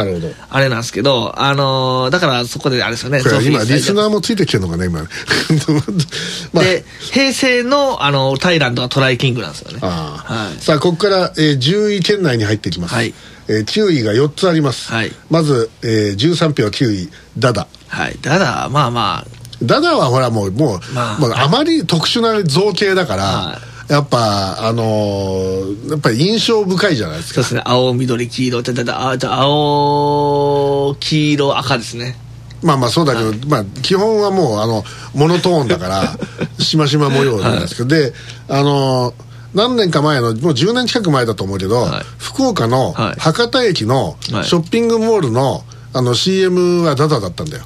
[0.49, 5.03] あれなんですけどあのー、だからそこであれですよね今リスナーもついてきてるのかね今。
[6.55, 13.13] まあ、で平成のあのタイランドはトライキングなんですよね、はい、さあここから、えー、10位圏内に入っていきます、はい。
[13.49, 17.67] えー、9位が4つあります、はい、まず、えー、13票9位ダダ。
[17.89, 18.17] はい。
[18.23, 19.43] ダダまあまあ。
[19.63, 27.35] ダダはほらもうもう,、まあ、もうあまり特殊な造形だから、はいやっぱあのー、やっぱり印象深いじゃないですか。
[27.37, 27.63] そうですね。
[27.65, 32.17] 青緑黄色ってだだあじゃ青黄色赤ですね。
[32.63, 36.17] まあまあそうだけど、はい、まあ基本はもうあのモノトーンだから
[36.63, 38.15] しましま模様なんですけど、はい、で
[38.49, 39.15] あの
[39.55, 45.65] 何年か前のもう10年近く前だと思うけど、はい、福岡の博多駅のショッピングモールの、
[45.95, 47.65] あの CM はダダだったんだよ。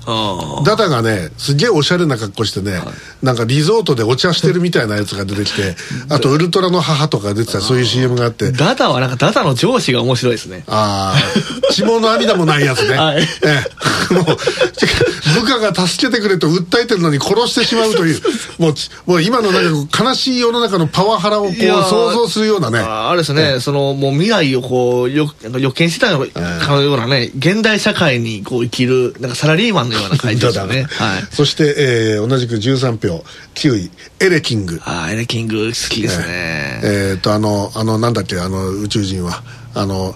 [0.64, 2.86] ダダがねすげえおしゃれな格好してね、はい、
[3.22, 5.76] なんかリゾートでお茶してるみたいなやつが出てきて
[6.10, 8.52] あとウルトラの母とか出てたそういう CM があって。
[8.52, 10.64] ダダはなんかダダの上司が面白いですね。
[10.66, 13.64] ああ血も涙もないやつね、 はい、え
[14.10, 18.20] え、もう部下が助けてくれと訴えてるのに殺してしまうという。
[18.58, 18.74] もう
[19.06, 22.78] もう今のなんか悲しい世の中のパワハラをこう想像するようなね。
[22.78, 26.18] あれですね、ええ、そのもう未来をこうよ予見してたか
[26.72, 30.84] のようなね現代社会にこう生きるなんかサラリーマンのような感じですよね。
[30.84, 33.24] はい、そして、えー、同じく13票。
[33.54, 34.80] 9位エレキング。
[34.84, 36.26] ああエレキング好きですね。
[36.82, 39.42] えー、っとあのあのなんだっけあの宇宙人は。
[39.74, 40.14] あの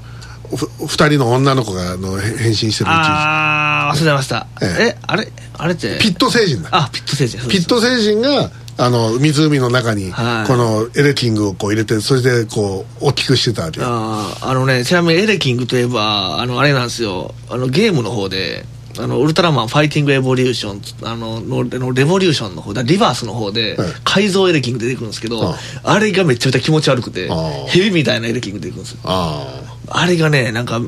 [0.86, 2.90] 二人の女の子があの変身してる宇宙人。
[2.90, 4.98] ああ忘れました、ええ。
[5.06, 5.98] あれあれって。
[6.00, 6.70] ピット星人だ。
[6.72, 7.48] あピット星人。
[7.48, 10.18] ピット星人があの湖の中にこ
[10.56, 17.34] のエレキングをこう入れてそれでこう大きくしてたわけああのねちなみにエレキングといえばあのあれなんですよ。
[17.48, 18.64] あのゲームの方で
[18.98, 25.54] あのウルトラマンファイティングエボリューションあのののレボリューションの方リバースの方で、改造エレキング出てくるんですけど、
[25.84, 27.28] あれがめちゃめちゃ気持ち悪くて
[27.68, 28.98] ヘビみたいなエレキング出てくるんですよ。
[29.04, 30.80] あれがねなんか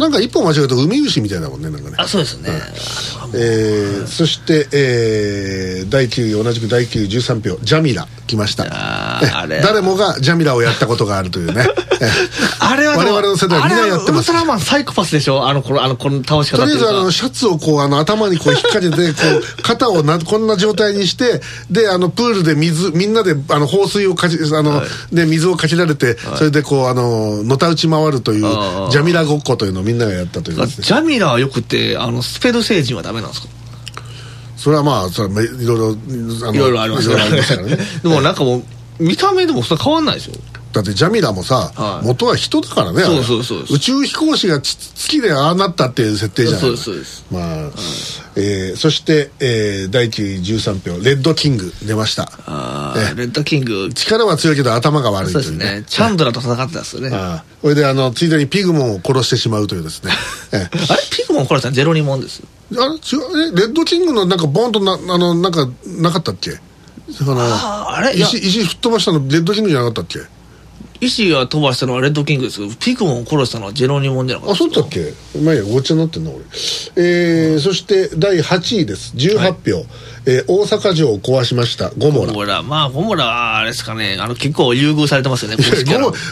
[0.00, 1.96] なんか一本間違うと海牛みたいなもんねなんかね。
[1.98, 2.60] あそうですね、はい、
[3.34, 8.64] えー、そして、えー、第9位同じく第9位13票ジャミラ来ました。
[8.70, 9.60] あれ。
[9.60, 11.66] 誰もがジャミラをやったことがあるというね。
[12.60, 14.30] あれは我々の世代みんなやってます。
[14.30, 15.46] ウルトラマンサイコパスでしょ？
[15.46, 19.18] あのこのあのこの倒し方とりあえずあのシャツをこうあの頭にこう引っ掛けてこ
[19.58, 28.40] う肩をなこんな状態にしてであのプールで水みんなであの放水をかじあの、はい、で水をかけられて、はい、それでこうあののたうち回るという
[28.90, 33.48] ジャミラごっこというのをみんながやったという、ね、ジャミラはよくてあのスペド星人はダメなんですか？
[34.56, 35.92] それはまあそれはいろいろ
[36.52, 37.40] いろいろありますからね。
[38.02, 38.64] でもなんかもう
[39.02, 40.32] 見た目でもそんな変わんないでしょ
[40.72, 47.26] だってジャミラもさ、はい、元は人だからねそうそうそう宇宙飛行士が月でああなったっていう設定じゃないそうですそうです。
[47.30, 47.72] まあ、はい、
[48.36, 52.30] えー、そして、えー、第9位13票レッドキング出ました。
[52.46, 53.90] ああ、レッドキング。
[53.92, 55.84] 力は強いけど頭が悪いという、ね、そうですね。
[55.88, 57.10] チャンドラーと戦ってたんですよね。
[57.12, 60.12] あこれであのついでにピグモンを殺してしまうというですね。
[60.52, 60.68] あれ
[61.10, 66.58] ピグモン殺したのジェロニモンですあれ違うえレッドキングのなんかボンとなあのなんかなかったっけ？
[67.28, 70.20] ああれ石石吹っ飛ばしたのレッドキングじゃなかったっけ？
[71.00, 76.40] 石が飛ばしたのはレッドキングですけどピグモンを殺したのはジェロニモンじゃなかったあそうだっけまあいやごっちゃになってんな俺。
[76.96, 79.16] えー、そして第8位です。
[79.16, 79.86] 18票、はい、
[80.26, 81.90] えー、大阪城を壊しました。
[81.90, 82.32] ゴモラ。
[82.32, 82.62] ゴモラ。
[82.62, 84.16] まあゴモラあれですかね。
[84.20, 85.56] あの結構優遇されてますよね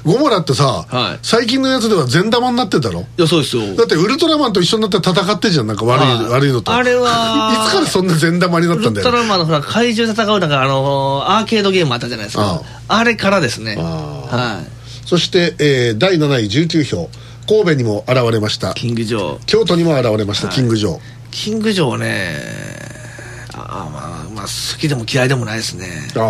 [0.05, 3.75] ゴゴモラってさ、はい、最近のやつでは善玉になってたろいやそうですよ。
[3.77, 5.67] だってウルトラマンと一緒になって戦ってじゃん。
[5.67, 6.73] なんか悪い、はい、悪いのと。
[6.73, 9.09] あれは いつからそんな善玉になったんだよ？
[9.09, 12.63] ウルトラマンのほら怪獣戦うなんかあのアーケードゲームあったじゃないですか。
[12.89, 13.77] あれからですね。
[13.77, 15.09] はい。
[15.09, 17.09] そして、えー、第7位19票。
[17.49, 18.75] 神戸にも現れました。
[18.75, 22.35] キングジョー京都にも現れました、はい、キングジョーキングジョーはね
[22.85, 22.88] あ
[24.39, 25.87] まあまあ好きでも嫌いでもないですね。
[26.17, 26.23] ああ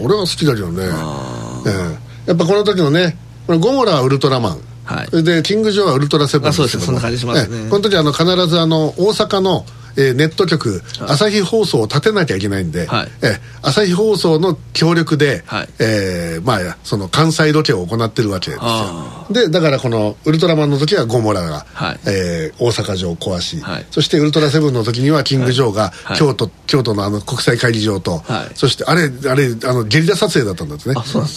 [0.00, 3.16] 俺は好きだけどね、えー、やっぱこの時のね
[3.46, 4.60] ゴモラはウルトラマン。
[4.84, 9.66] はい、でキング・ジョーはウルトラセブンあそうですそんな感じしますね、この時あの必ずあの大阪の
[9.98, 19.18] えー、ネット局、朝日放送を立てなきゃいけないんで、はい、え朝日放送の協力で、はい、えー、まあその関西ロケを行ってるわけですよ。
[19.30, 28.22] でだからこのウルトラマンの時はゴモラが、はい、えー、大阪城を壊し、はい、そしてウルトラセブンの時にはキング・ジョーが、はい、京都京都のあの国際会議場と、
[28.54, 30.94] そしてあれあれあのゲリラ撮影だったんですね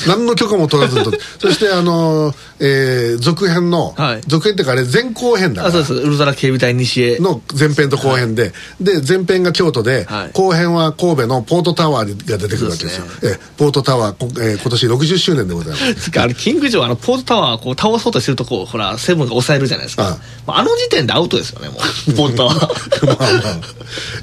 [0.07, 3.95] 何の許可も取らずと そしてあの、えー、続編の、
[4.27, 5.71] 続編っていうかあれ前後編だから。
[5.83, 6.07] そうです。
[6.07, 7.19] ウルトラ警備隊西へ。
[7.19, 16.19] の前編と後編で、で前編が京都で、後編は神戸のポートタワーが出てくるわけですよ、えポートタワー、えー、今年60周年でございます。
[16.19, 20.17] あれキング・ジョーあのポートタワーこう倒そうとしてるとこほらセブンが抑えるじゃないですか。
[20.47, 21.77] ああの時点でアウトですよねもう
[22.13, 23.05] ポートタワー。
[23.07, 23.31] まあまあ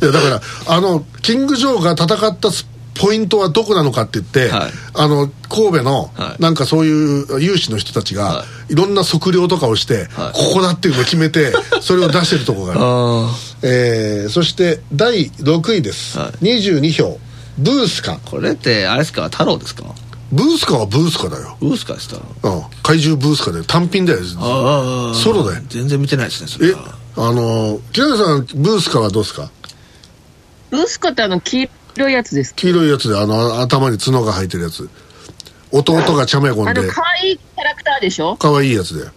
[0.00, 2.50] いやだからあのキング・ジョーが戦った
[2.98, 13.38] ポイントはどこなのかって言って、はい、あの神戸の、はい、なんかそういう有志の人たちが、はい、いろんな測量とかをして、はい、ここだっていうのを決めて それを出してるとこがある。
[13.62, 17.18] えー、そして第6位です、はい、22票。
[17.58, 18.18] ブースカ。
[18.24, 19.82] これってあれですか太郎ですか？
[20.30, 21.56] ブースカはブースカだよ。
[21.61, 22.16] ブースカでした？
[22.16, 22.62] うん。
[22.82, 24.18] 怪獣ブースカで単品だよ。
[24.38, 26.74] ああソロだよ全然見てないですねそれえ
[27.16, 29.50] あの木下さんブースカはどうですか？
[30.70, 32.54] ブースカってあの黄色いやつです。
[32.54, 34.88] 黄色いやつであの頭に角が生えてるやつ。
[35.70, 36.80] 弟がチャメゴンで。
[36.80, 38.37] あの可愛いキャラクターでしょ？
[38.37, 39.11] 可愛いやつで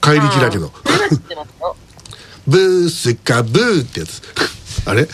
[0.00, 0.70] 怪力だけど。
[2.46, 4.22] ブースカブーってやつ。
[4.86, 5.08] あれ、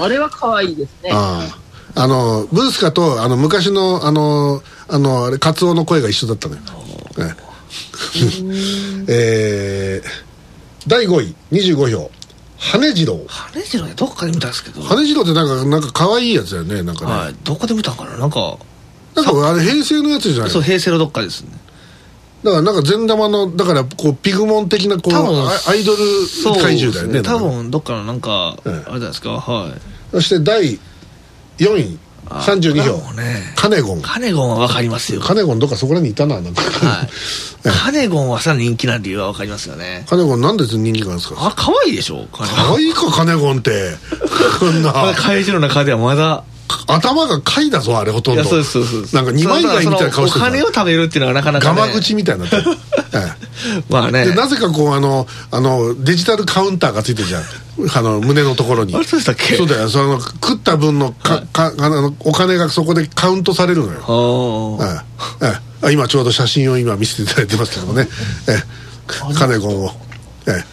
[0.00, 1.10] あれは可愛いですね。
[1.14, 1.48] あ
[1.94, 6.60] ああのブースカとあの昔のあのあのあれカツオの声が一緒だったのよ。
[9.06, 10.08] えー、
[10.88, 12.10] 第5位25票
[12.58, 13.20] 羽次郎。
[13.26, 14.82] 羽次郎ねどっかで見たんですけど。
[14.82, 18.16] 羽次郎ってなんかなんか可愛いやつだよねなんかね、はい、どこで見たかな？
[18.16, 18.58] なんか
[19.14, 21.50] なんかあれ平成のやつじゃないそう平成のどっかですね。
[22.42, 25.98] だからなんか善玉のだからこうピグモン的なこうアイドル
[26.60, 27.22] 怪獣だよねね。
[27.22, 29.30] 多分どっかのなんか、あれじゃないですか？
[29.30, 29.72] はい。
[30.12, 30.78] そして第
[31.58, 34.02] 4位32票、ね、カネゴン。
[34.02, 35.20] カネゴンは分かりますよ。
[35.20, 37.08] カネゴンどっかそこらにいたななんか、はい、
[37.84, 40.04] カネゴンはさ人気な理由は分かりますよね。
[40.08, 41.36] カネゴンなんで人気なんですか？
[41.38, 42.26] あ可愛いでしょ？
[42.32, 42.44] 可
[42.76, 43.96] 愛いかカネゴンって。
[44.58, 44.92] こんな。
[45.16, 46.44] 怪獣の中ではまだ。
[46.86, 48.44] 頭が貝だぞあれほとんど。
[48.44, 52.64] そうそうそうなんか二枚貝みたいな顔してるお金を食べるっていうのはなかなか、ね、ガマ口みたいになってる、
[53.88, 54.26] まあね。
[54.26, 57.42] でなぜかこうあのあのデジタルカウンターがついてるじゃん。
[57.94, 58.94] あの胸のところに。
[58.94, 59.56] あれそうでしたっけ？
[59.56, 59.88] そうだよ。
[59.88, 64.78] その食った分のか、はい、かあのお金がそこでカウントされるのよ。
[64.80, 65.04] あ
[65.82, 68.08] あ今ちょうど写真を今見せていただいてますけどもね。
[68.48, 68.62] え
[69.34, 69.92] カネゴンを。
[70.46, 70.64] え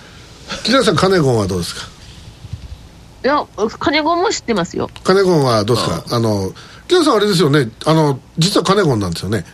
[0.63, 1.81] 木田さんカネゴンはどうですか？
[3.23, 3.45] いや、
[3.79, 4.89] カネゴンも知ってますよ。
[5.03, 6.03] カネゴンはどうですか？
[6.11, 6.51] あの、
[6.87, 9.45] キャさんあれですよね、あの、実はカネゴンなんですよね。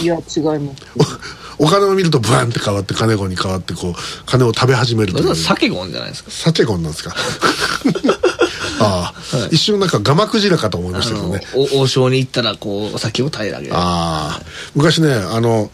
[0.00, 0.82] いや、違います。
[1.58, 3.94] お金を見るとブワンって変わってカネゴンに変わってこう
[4.26, 5.34] 金を食べ始めるという。
[5.34, 6.30] サケゴンじゃないですか。
[6.30, 7.14] サケゴンなんですか？
[8.78, 11.40] ああ、はい、一瞬なんかガマクジラかと思いましたけどね。
[11.72, 13.72] 王将に行ったらこうお酒を平らげる。
[13.74, 14.42] ああ。
[14.74, 15.70] 昔ねあの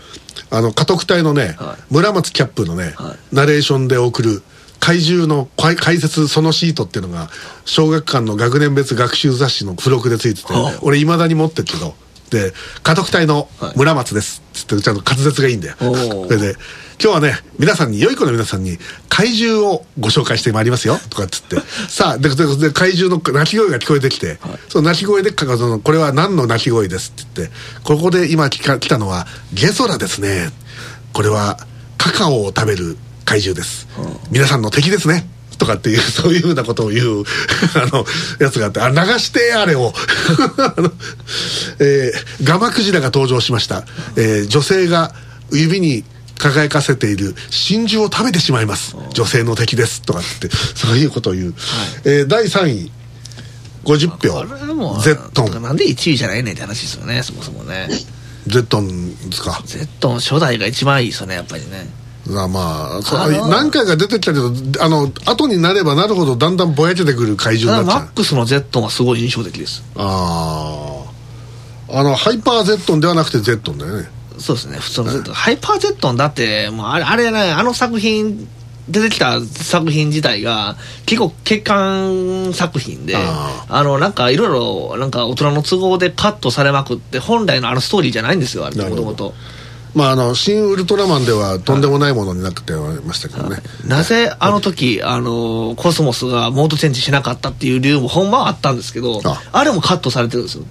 [0.51, 4.43] あの家督隊のね、はい、村松キャップのね、はい、ナレーションで送る
[4.79, 7.29] 怪獣の解説そのシートっていうのが
[7.65, 11.95] 小学館の学年別学習雑誌の付録でついてて、俺いまだに持ってるけど
[12.33, 14.43] で家督隊の村松です。
[14.53, 15.77] っつってちゃんと滑舌がいいんだよ。
[15.79, 16.57] それで
[17.03, 20.97] 今日はね皆さんに良い子の皆さんに怪獣をご紹介してまいりますよ。
[21.11, 21.57] とかっつって。
[21.89, 27.55] さあでで怪獣の鳴き声が聞こえてきて、はい、その鳴き声でそのこれは何の鳴き声ですって言って。
[27.85, 30.51] ここで今来たのはゲソラですね。
[31.13, 31.59] これは
[31.99, 33.87] カカオを食べる怪獣です、
[34.31, 35.27] 皆さんの敵ですね
[35.63, 37.23] とかっていうそういうふうなことを言う
[37.81, 38.05] あの
[38.41, 39.95] やつがあってあ流してあれを。
[41.79, 43.85] えー、ガマクジラが登場しました、
[44.17, 45.15] えー、女性が
[45.53, 46.05] 指に
[46.37, 48.97] 輝かせている真珠を食べてしまいます。
[49.13, 50.03] 女性の敵です。
[50.03, 51.55] とかってそういうことを言う、はい、
[52.05, 52.91] えー、第3位。
[53.85, 55.01] 50票。
[55.01, 55.63] ゼットン。
[55.63, 57.89] なんで1位じゃないねんって話ですよねそもそもね。
[58.49, 59.63] ゼットンですか。
[59.65, 68.05] ゼットン初代が一番いいですよねやっぱりねまあまあ何回か出てきたけどあの後になればなるほどだんだんぼやけてくる怪獣になっちゃう。
[68.05, 69.83] マックスのゼットンはすごい印象的です。
[69.97, 71.05] あ
[71.89, 74.09] ああのハイパーゼットンではなくてゼットンだよね。
[74.39, 78.49] そうですね普通のゼットン、ハイパーゼットンだってもうあれあれねあの作品
[78.89, 89.35] 出てきた作品自体が結構欠陥作品であのなんかいろいろなんか大人の都合でカットされまくって本来のあのストーリーじゃないんですよあれもともと。
[89.95, 92.73] まあ、あの新ウルトラマンではとんでもないものになって
[93.05, 99.21] ましたけどね、なぜあの時あのコスモスがモードチェンジしなかったっていう理由もほんまはあったんですけど
[99.53, 99.65] あ。
[99.65, 100.65] れもカットされてるんですよ。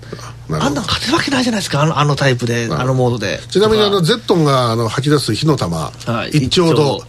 [0.50, 3.40] あんな勝てるわけないじゃないですかあのあのタイプであのモードで。
[3.50, 7.02] ちなみにあのゼットンがあの吐き出す火の玉、はい、一丁度、はい、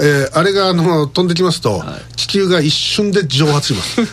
[0.00, 4.06] えー、あれがあの飛んできますと、はい、地球が一瞬で蒸発します。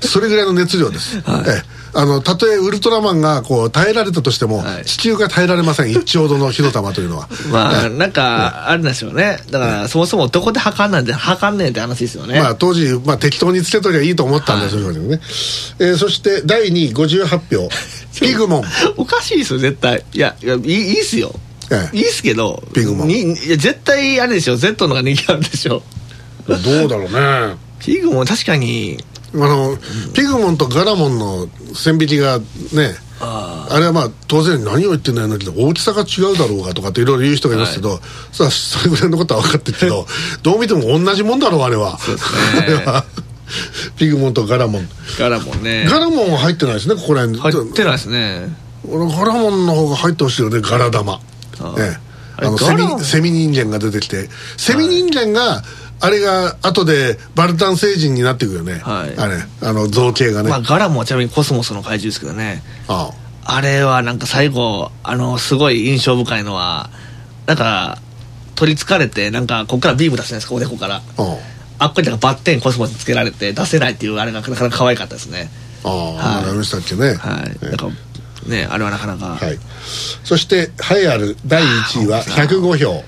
[0.08, 5.86] それぐらいの熱量です、はい、えーあのたとえウルトラマンがこう耐えられたとしても、はい、地球が耐えられません。
[5.94, 7.28] 1兆度の火の玉というのは。
[7.52, 9.38] まあ、なんかあるんでしょうね。
[9.50, 12.40] だから、そもそもどこで測んなんで測んねえって話ですよね。
[12.40, 15.20] まあ当時、まあ、適当につけとりゃいいと思ったんですよ、はい、ね、
[15.78, 17.68] えー、そして第2位58票。
[18.20, 18.64] ピグモン。
[18.96, 20.02] おかしいですよ絶対。
[20.14, 21.34] いやいやいいいいっすよ
[21.72, 23.10] ええ、いいっすけどピグモン。
[23.10, 24.56] いや絶対あれでしょ。
[24.56, 25.82] Z のが人気あるでしょ。
[26.46, 27.56] どうだろうね。
[27.78, 28.98] ピグモン確かに
[29.34, 29.76] あの、
[30.14, 32.94] ピグモンとガラモンの線引きがね
[33.24, 38.00] あれはまあ当然何を言ってんだよなけど大きさが違うだろうがとかっていろいろ言う人がいますけど、はい、
[38.32, 40.06] さあそれぐらいのことは分かってるけど
[40.42, 41.98] どう見ても同じもんだろうあれは。
[41.98, 42.38] そうですね。
[42.60, 43.04] あれは。
[43.96, 44.88] ピグモンとガラモン。
[45.18, 45.86] ガラモンね。
[45.88, 47.38] ガラモンは入ってないですねここら辺。
[47.38, 48.48] 入ってないですね。
[48.88, 51.20] 俺ガラモンの方が入ってほしいよねガラ玉
[51.78, 51.98] え
[52.38, 52.44] え。
[52.44, 55.64] あのセミセミ人間が出てきてセミ人間が、はい
[56.04, 62.60] あれが後でバルタン星人になっていくよね、はい、あれあの造形がね、まあ、ガラもちなみにコスモスの怪獣ですけどね。
[62.88, 63.12] あ
[63.44, 63.56] あ。
[63.58, 66.90] あれはなんか最後あのすごい印象深いのは
[67.46, 67.98] なんか
[68.56, 70.54] 取りつかれてなんかここからビーム出すじゃないですか？
[70.56, 70.96] おでこから。
[70.96, 71.02] あ
[71.78, 71.86] あ。
[71.86, 75.50] っこになんかバッテンコスモスつけられて出せないっていうあれがなかなか可愛かったですね。
[75.84, 77.14] ああ、はい、ありましたっけね。
[77.14, 77.88] はい、なんか
[78.46, 79.58] ねあれはなかなか、はい、
[80.24, 83.04] そして栄えある第1位は105票。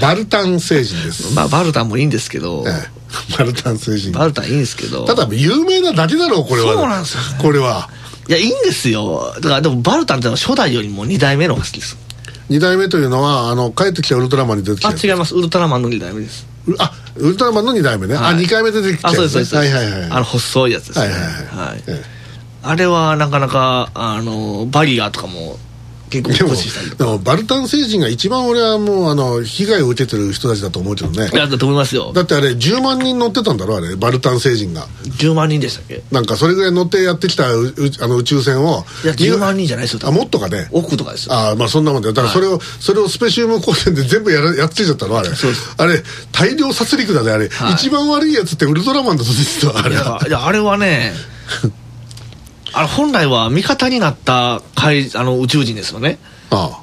[0.00, 1.34] バルタン星人です。
[1.34, 4.12] まあバルタンもいいんですけど、ええ、バルタン星人。
[4.12, 5.04] バルタンいいんですけど。
[5.04, 6.74] ただ有名なだけだろうこれは。
[6.74, 7.88] そうなんですよ、ね、これは。
[8.28, 9.32] いやいいんですよ。
[9.36, 11.96] だからでもバルタンって初代よりも2代目の方が好きです。
[12.50, 15.34] 2代目というのはあの帰ってきたウルトラマンに出てきたあ違います。
[15.34, 16.46] ウルトラマンの2代目です。
[16.78, 19.56] あウルトラマンの2代目ね、はい、あ2回目出てきた、ね、あそうですそうです。
[19.56, 20.10] はいはいはい。
[20.10, 21.06] あの細いやつですね。
[21.06, 21.32] はいはいはい、
[21.68, 21.82] はい。
[21.86, 22.04] ええ、
[22.68, 25.56] あれはなかなかあのバリアとかも
[26.08, 26.50] 結構でも
[26.96, 31.28] でもバルタン星人が一番俺はもうあの被害を受けてる人たちだと思うけどね。
[31.28, 32.12] だと思いますよ。
[32.12, 34.86] だってあれ10万人乗ってたんだろあれバルタン星人が。
[35.18, 36.02] 10万人でしたっけ？
[36.12, 40.68] なんかそれぐらい乗ってやってきたうあの宇宙船をいや10万人じゃないですよあもっとかね。
[40.70, 41.34] 億とかですよ。
[41.34, 45.28] あまあそんなもんでだからそれを、はい、それをスペシウム光線で全部やらやっつけちゃったのあれ。
[45.28, 49.96] あれ大量殺戮だねあれ、はい、一番悪いやつってウルトラマンだと実はあれ。
[49.96, 51.12] いやあれはね
[52.76, 56.18] あれ本来は味方になった海あの宇宙人ですよね。
[56.50, 56.82] あ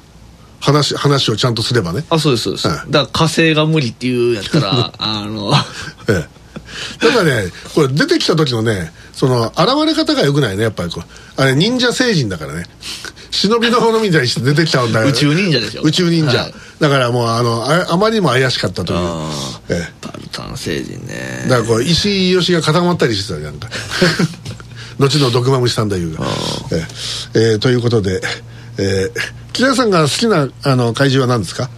[0.60, 2.04] 話話をちゃんとすればね。
[2.10, 5.52] あそうですそうです、はい、だから火星が無理っていうやったら あの
[6.08, 6.28] ええ。
[6.98, 11.40] ただねこれ出てきた時のねその現れ方がよくないねやっぱりこう。
[11.40, 12.64] あれ忍者星人だからね。
[13.30, 15.82] 忍びのものみたいにして出てきたんだ宇宙忍者でしょ。
[15.82, 19.00] 宇宙忍者、はい、だからもうあのああまりにも怪しかったという。
[19.68, 21.46] ええ、バルタン星人ね。
[21.48, 23.68] だからこう石井義が固まったりしてたじゃんか
[24.98, 26.28] 後の毒マムシ三太夫が。
[26.72, 26.86] え
[27.34, 27.52] え。
[27.52, 28.20] えー、ということで
[28.76, 31.70] えー、木田さんが好きなあの怪獣は何ですか？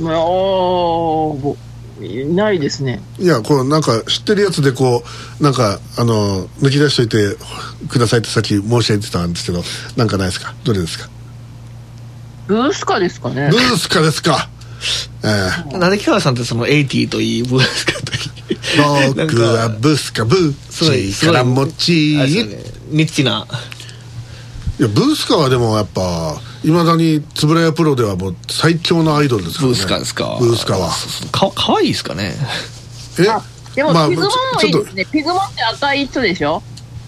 [0.00, 0.02] あ
[2.32, 3.02] ないですね。
[3.18, 5.02] いやこうなんか知ってるやつでこ
[5.40, 7.36] うなんかあの抜き出しといて
[7.88, 9.62] くださいってさっき申し上げてたんですけど
[9.96, 10.54] なんかないですか？
[10.64, 11.10] どれですか？
[12.46, 13.50] ブースカですかね。
[13.50, 14.48] ブースカですか
[15.24, 15.78] ええ。
[15.78, 18.28] なんで木原さんってそのエイティといいブースカといい
[19.14, 22.16] 僕はブースカブーチからもち
[22.90, 23.46] ニッチな
[24.78, 30.90] いやブースカはでもやっぱいまだに円谷プロではもう最強のアイドルですからねブースカですかブースカは
[31.32, 32.34] かかわいいですかね
[33.18, 33.24] え
[33.74, 36.62] でも、まあ、ピグモンもいいですねピグモンって赤い人でしょ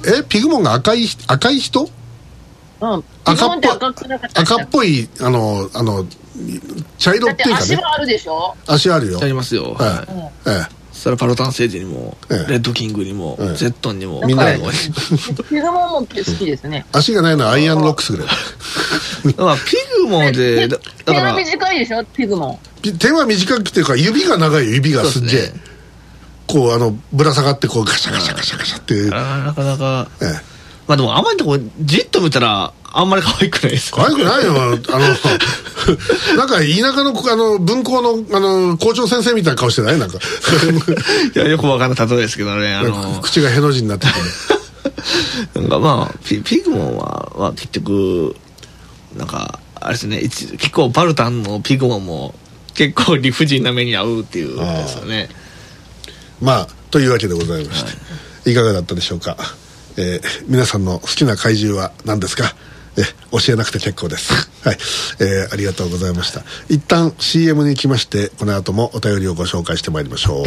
[0.07, 1.89] えピグモンが赤い赤い人
[2.81, 3.91] うん赤っぽい
[4.35, 6.07] 赤っぽいあのあの
[6.99, 7.63] 茶色っていうかね。
[7.65, 8.55] 足はあるでしょ？
[8.67, 9.19] 足あるよ。
[9.23, 9.75] ありますよ。
[9.75, 10.05] は
[10.47, 10.81] い、ええ。
[10.93, 14.59] それパロタン星人にも、ええ、レッドキングにも、ええ、ゼットンにもみんな ピ
[15.61, 16.85] グモンも好きですね。
[16.93, 18.29] 足がないのはアイアンロックスぐらい。
[19.39, 20.69] まあピグモンで
[21.07, 22.05] 手は短いでしょ？
[22.05, 22.99] ピグモン。
[22.99, 25.53] 手は短くていうか指が長い指がすっげえ、ね、
[26.47, 28.95] こうあのぶら下がってこうガシャガシャガシャガシャって。
[29.11, 30.41] なかなか、ええ、
[30.91, 33.99] まあでもあんまりこうじっと見たらあんまり可愛くないですか？
[34.03, 34.75] 可愛くないよあの
[36.37, 39.99] なんか田舎のあの文校のあの校長先生みたいな顔してない？
[40.01, 40.19] なんか。
[41.33, 43.21] いやよくわかんない例えですけどねあの。
[43.23, 44.13] 口がへの字になってて
[45.61, 48.35] なんかまあピピグモンは、まあ、結局
[49.17, 52.35] なんかあれですね結構バルタンのピグモンも
[52.75, 55.29] 結構理不尽な目に遭うっていうですよね。
[56.43, 57.97] まあというわけでございまして、は
[58.47, 59.37] い、いかがだったでしょうか、
[59.97, 62.55] えー、皆さんの好きな怪獣は何ですか
[62.99, 64.77] え教えなくて結構ですはい、
[65.21, 70.45] えー、ありがとうございました一旦 CM に行きましてこの後もお便りをご紹介してまいりましょう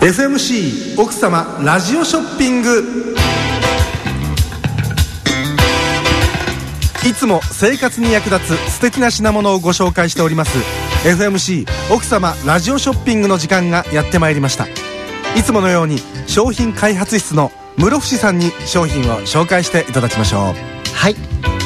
[0.00, 3.16] FMC 奥様ラジオショッピング
[7.06, 10.58] いつも生活に役立つ素敵な品物をご紹介しております。
[11.04, 14.66] FMC 奥様ラジオショッピングの時間がやってまいりました。
[15.36, 20.42] いつものように商品開発室の室伏さんに商品を紹介していただきましょう。
[20.92, 21.14] はい。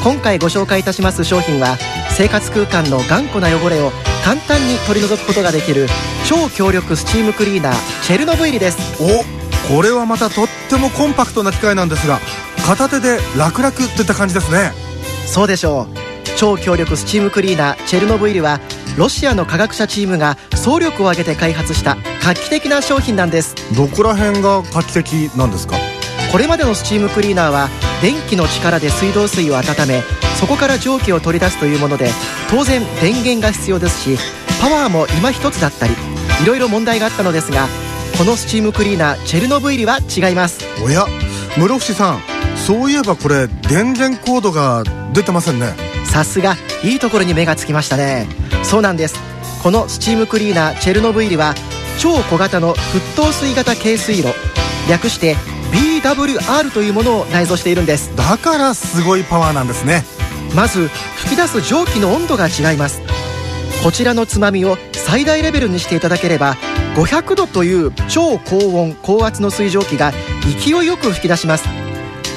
[0.03, 1.77] 今回ご紹介いたします商品は
[2.11, 3.91] 生活空間の頑固な汚れを
[4.23, 5.87] 簡単に取り除くことができる
[6.27, 8.77] 超強力スチームクリーナーチェルノブイリです。
[9.01, 12.19] おこれはまたとってもコンパクトな機械なんですが
[12.67, 14.82] 片手で楽々といった感じですね
[15.25, 15.87] そうでしょう。
[16.37, 18.59] 超強力スチームクリーナーチェルノブイリは
[18.97, 23.55] ロシアの科学者チームが総力を挙げて開発した画期的な商品なんです。
[23.75, 25.77] どこら辺が画期的なんですか？
[26.31, 27.69] これまでのスチームクリーナーは
[28.01, 30.01] 電気の力で水道水を温め
[30.39, 32.09] そこから蒸気を取り出すというもので
[32.49, 34.17] 当然電源が必要ですし
[34.59, 35.93] パワーも今一つだったり
[36.43, 37.67] いろいろ問題があったのですが
[38.17, 40.59] このスチームクリーナーチェルノブイリは違います。
[40.83, 41.05] おや
[41.55, 42.21] 室伏さん
[42.65, 44.83] そういえばこれ電源コードが
[45.13, 45.73] 出てませんね。
[46.05, 48.25] さすがいいところに目がつきましたね。
[48.63, 49.15] そうなんです。
[49.61, 51.55] このスチームクリーナーチェルノブイリは
[51.99, 54.29] 超小型の沸騰水型軽水炉
[54.89, 55.35] 略して
[55.73, 58.15] BWR というものを内蔵しているんです。
[58.15, 60.05] だからすごいパワーなんですね。
[60.55, 60.87] まず
[61.17, 63.01] 吹き出す蒸気の温度が違います。
[63.83, 66.55] こちらのつまみを最大レベルにしていただければ
[66.95, 70.13] 500度という超高温高圧の水蒸気が
[70.63, 71.82] 勢いよく吹き出します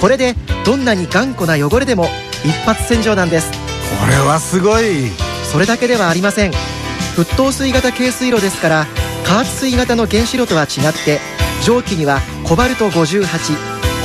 [0.06, 2.06] これでどんなに頑固な汚れでも
[2.44, 3.50] 一発洗浄なんです。
[3.50, 5.08] これはすごい。
[5.50, 6.52] それだけではありません。
[7.16, 8.86] 沸騰水型軽水炉ですから
[9.26, 10.68] 加圧水型の原子炉とは違っ
[11.04, 11.18] て
[11.64, 13.26] 蒸気にはコバルト58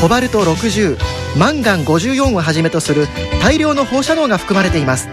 [0.02, 0.98] コバルト60
[1.38, 3.06] マンガン54をはじめとする
[3.44, 5.08] 大量の放射能が含まれています。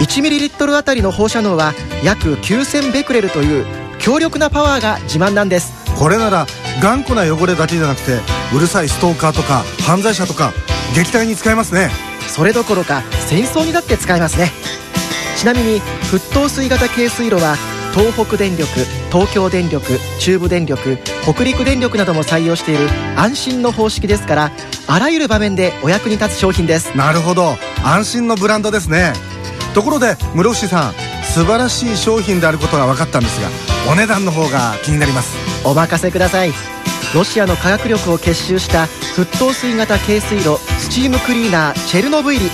[0.00, 1.72] 1ml あたりの放射能は
[2.04, 3.64] 約9000ベクレルという
[3.98, 5.72] 強力なパワーが自慢なんです。
[5.98, 6.46] これなら
[6.80, 8.20] 頑固な汚れだけじゃなくて
[8.54, 10.52] うるさいストーカーとか犯罪者とか
[10.94, 11.90] 撃退に使えますね。
[12.28, 14.52] それどころか戦争にだって使えますね。
[15.36, 17.56] ちなみに沸騰水型軽水炉は
[17.94, 18.68] 東北電力
[19.10, 24.52] 東京電力中部電力北陸電力なども採用している安心の方式ですから
[24.86, 26.96] あらゆる場面でお役に立つ商品です。
[26.96, 27.56] なるほど。
[27.84, 29.12] 安心のブランドですね。
[29.74, 33.48] ところで室伏さん素晴らしい商品であることが分かったんですが
[33.86, 35.36] お値段の方が気になります。
[35.64, 36.52] お任せください。
[37.14, 38.84] ロシアの科学力を結集した
[39.16, 42.50] 沸騰水型軽水炉スチームクリーナーチェルノブイリ。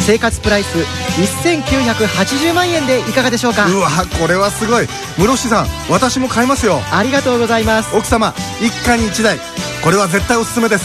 [0.00, 0.78] 生活プライス
[1.18, 3.66] 1980万円でいかがでしょうか？
[3.66, 3.88] うわ
[4.20, 4.86] これはすごい。
[5.18, 6.80] 室伏さん私も買いますよ。
[6.92, 7.96] ありがとうございます。
[7.96, 9.38] 奥様一家に一台。
[9.82, 10.84] これは絶対おすすめです。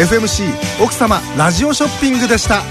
[0.00, 2.62] FMC 奥様ラジオショッピングでした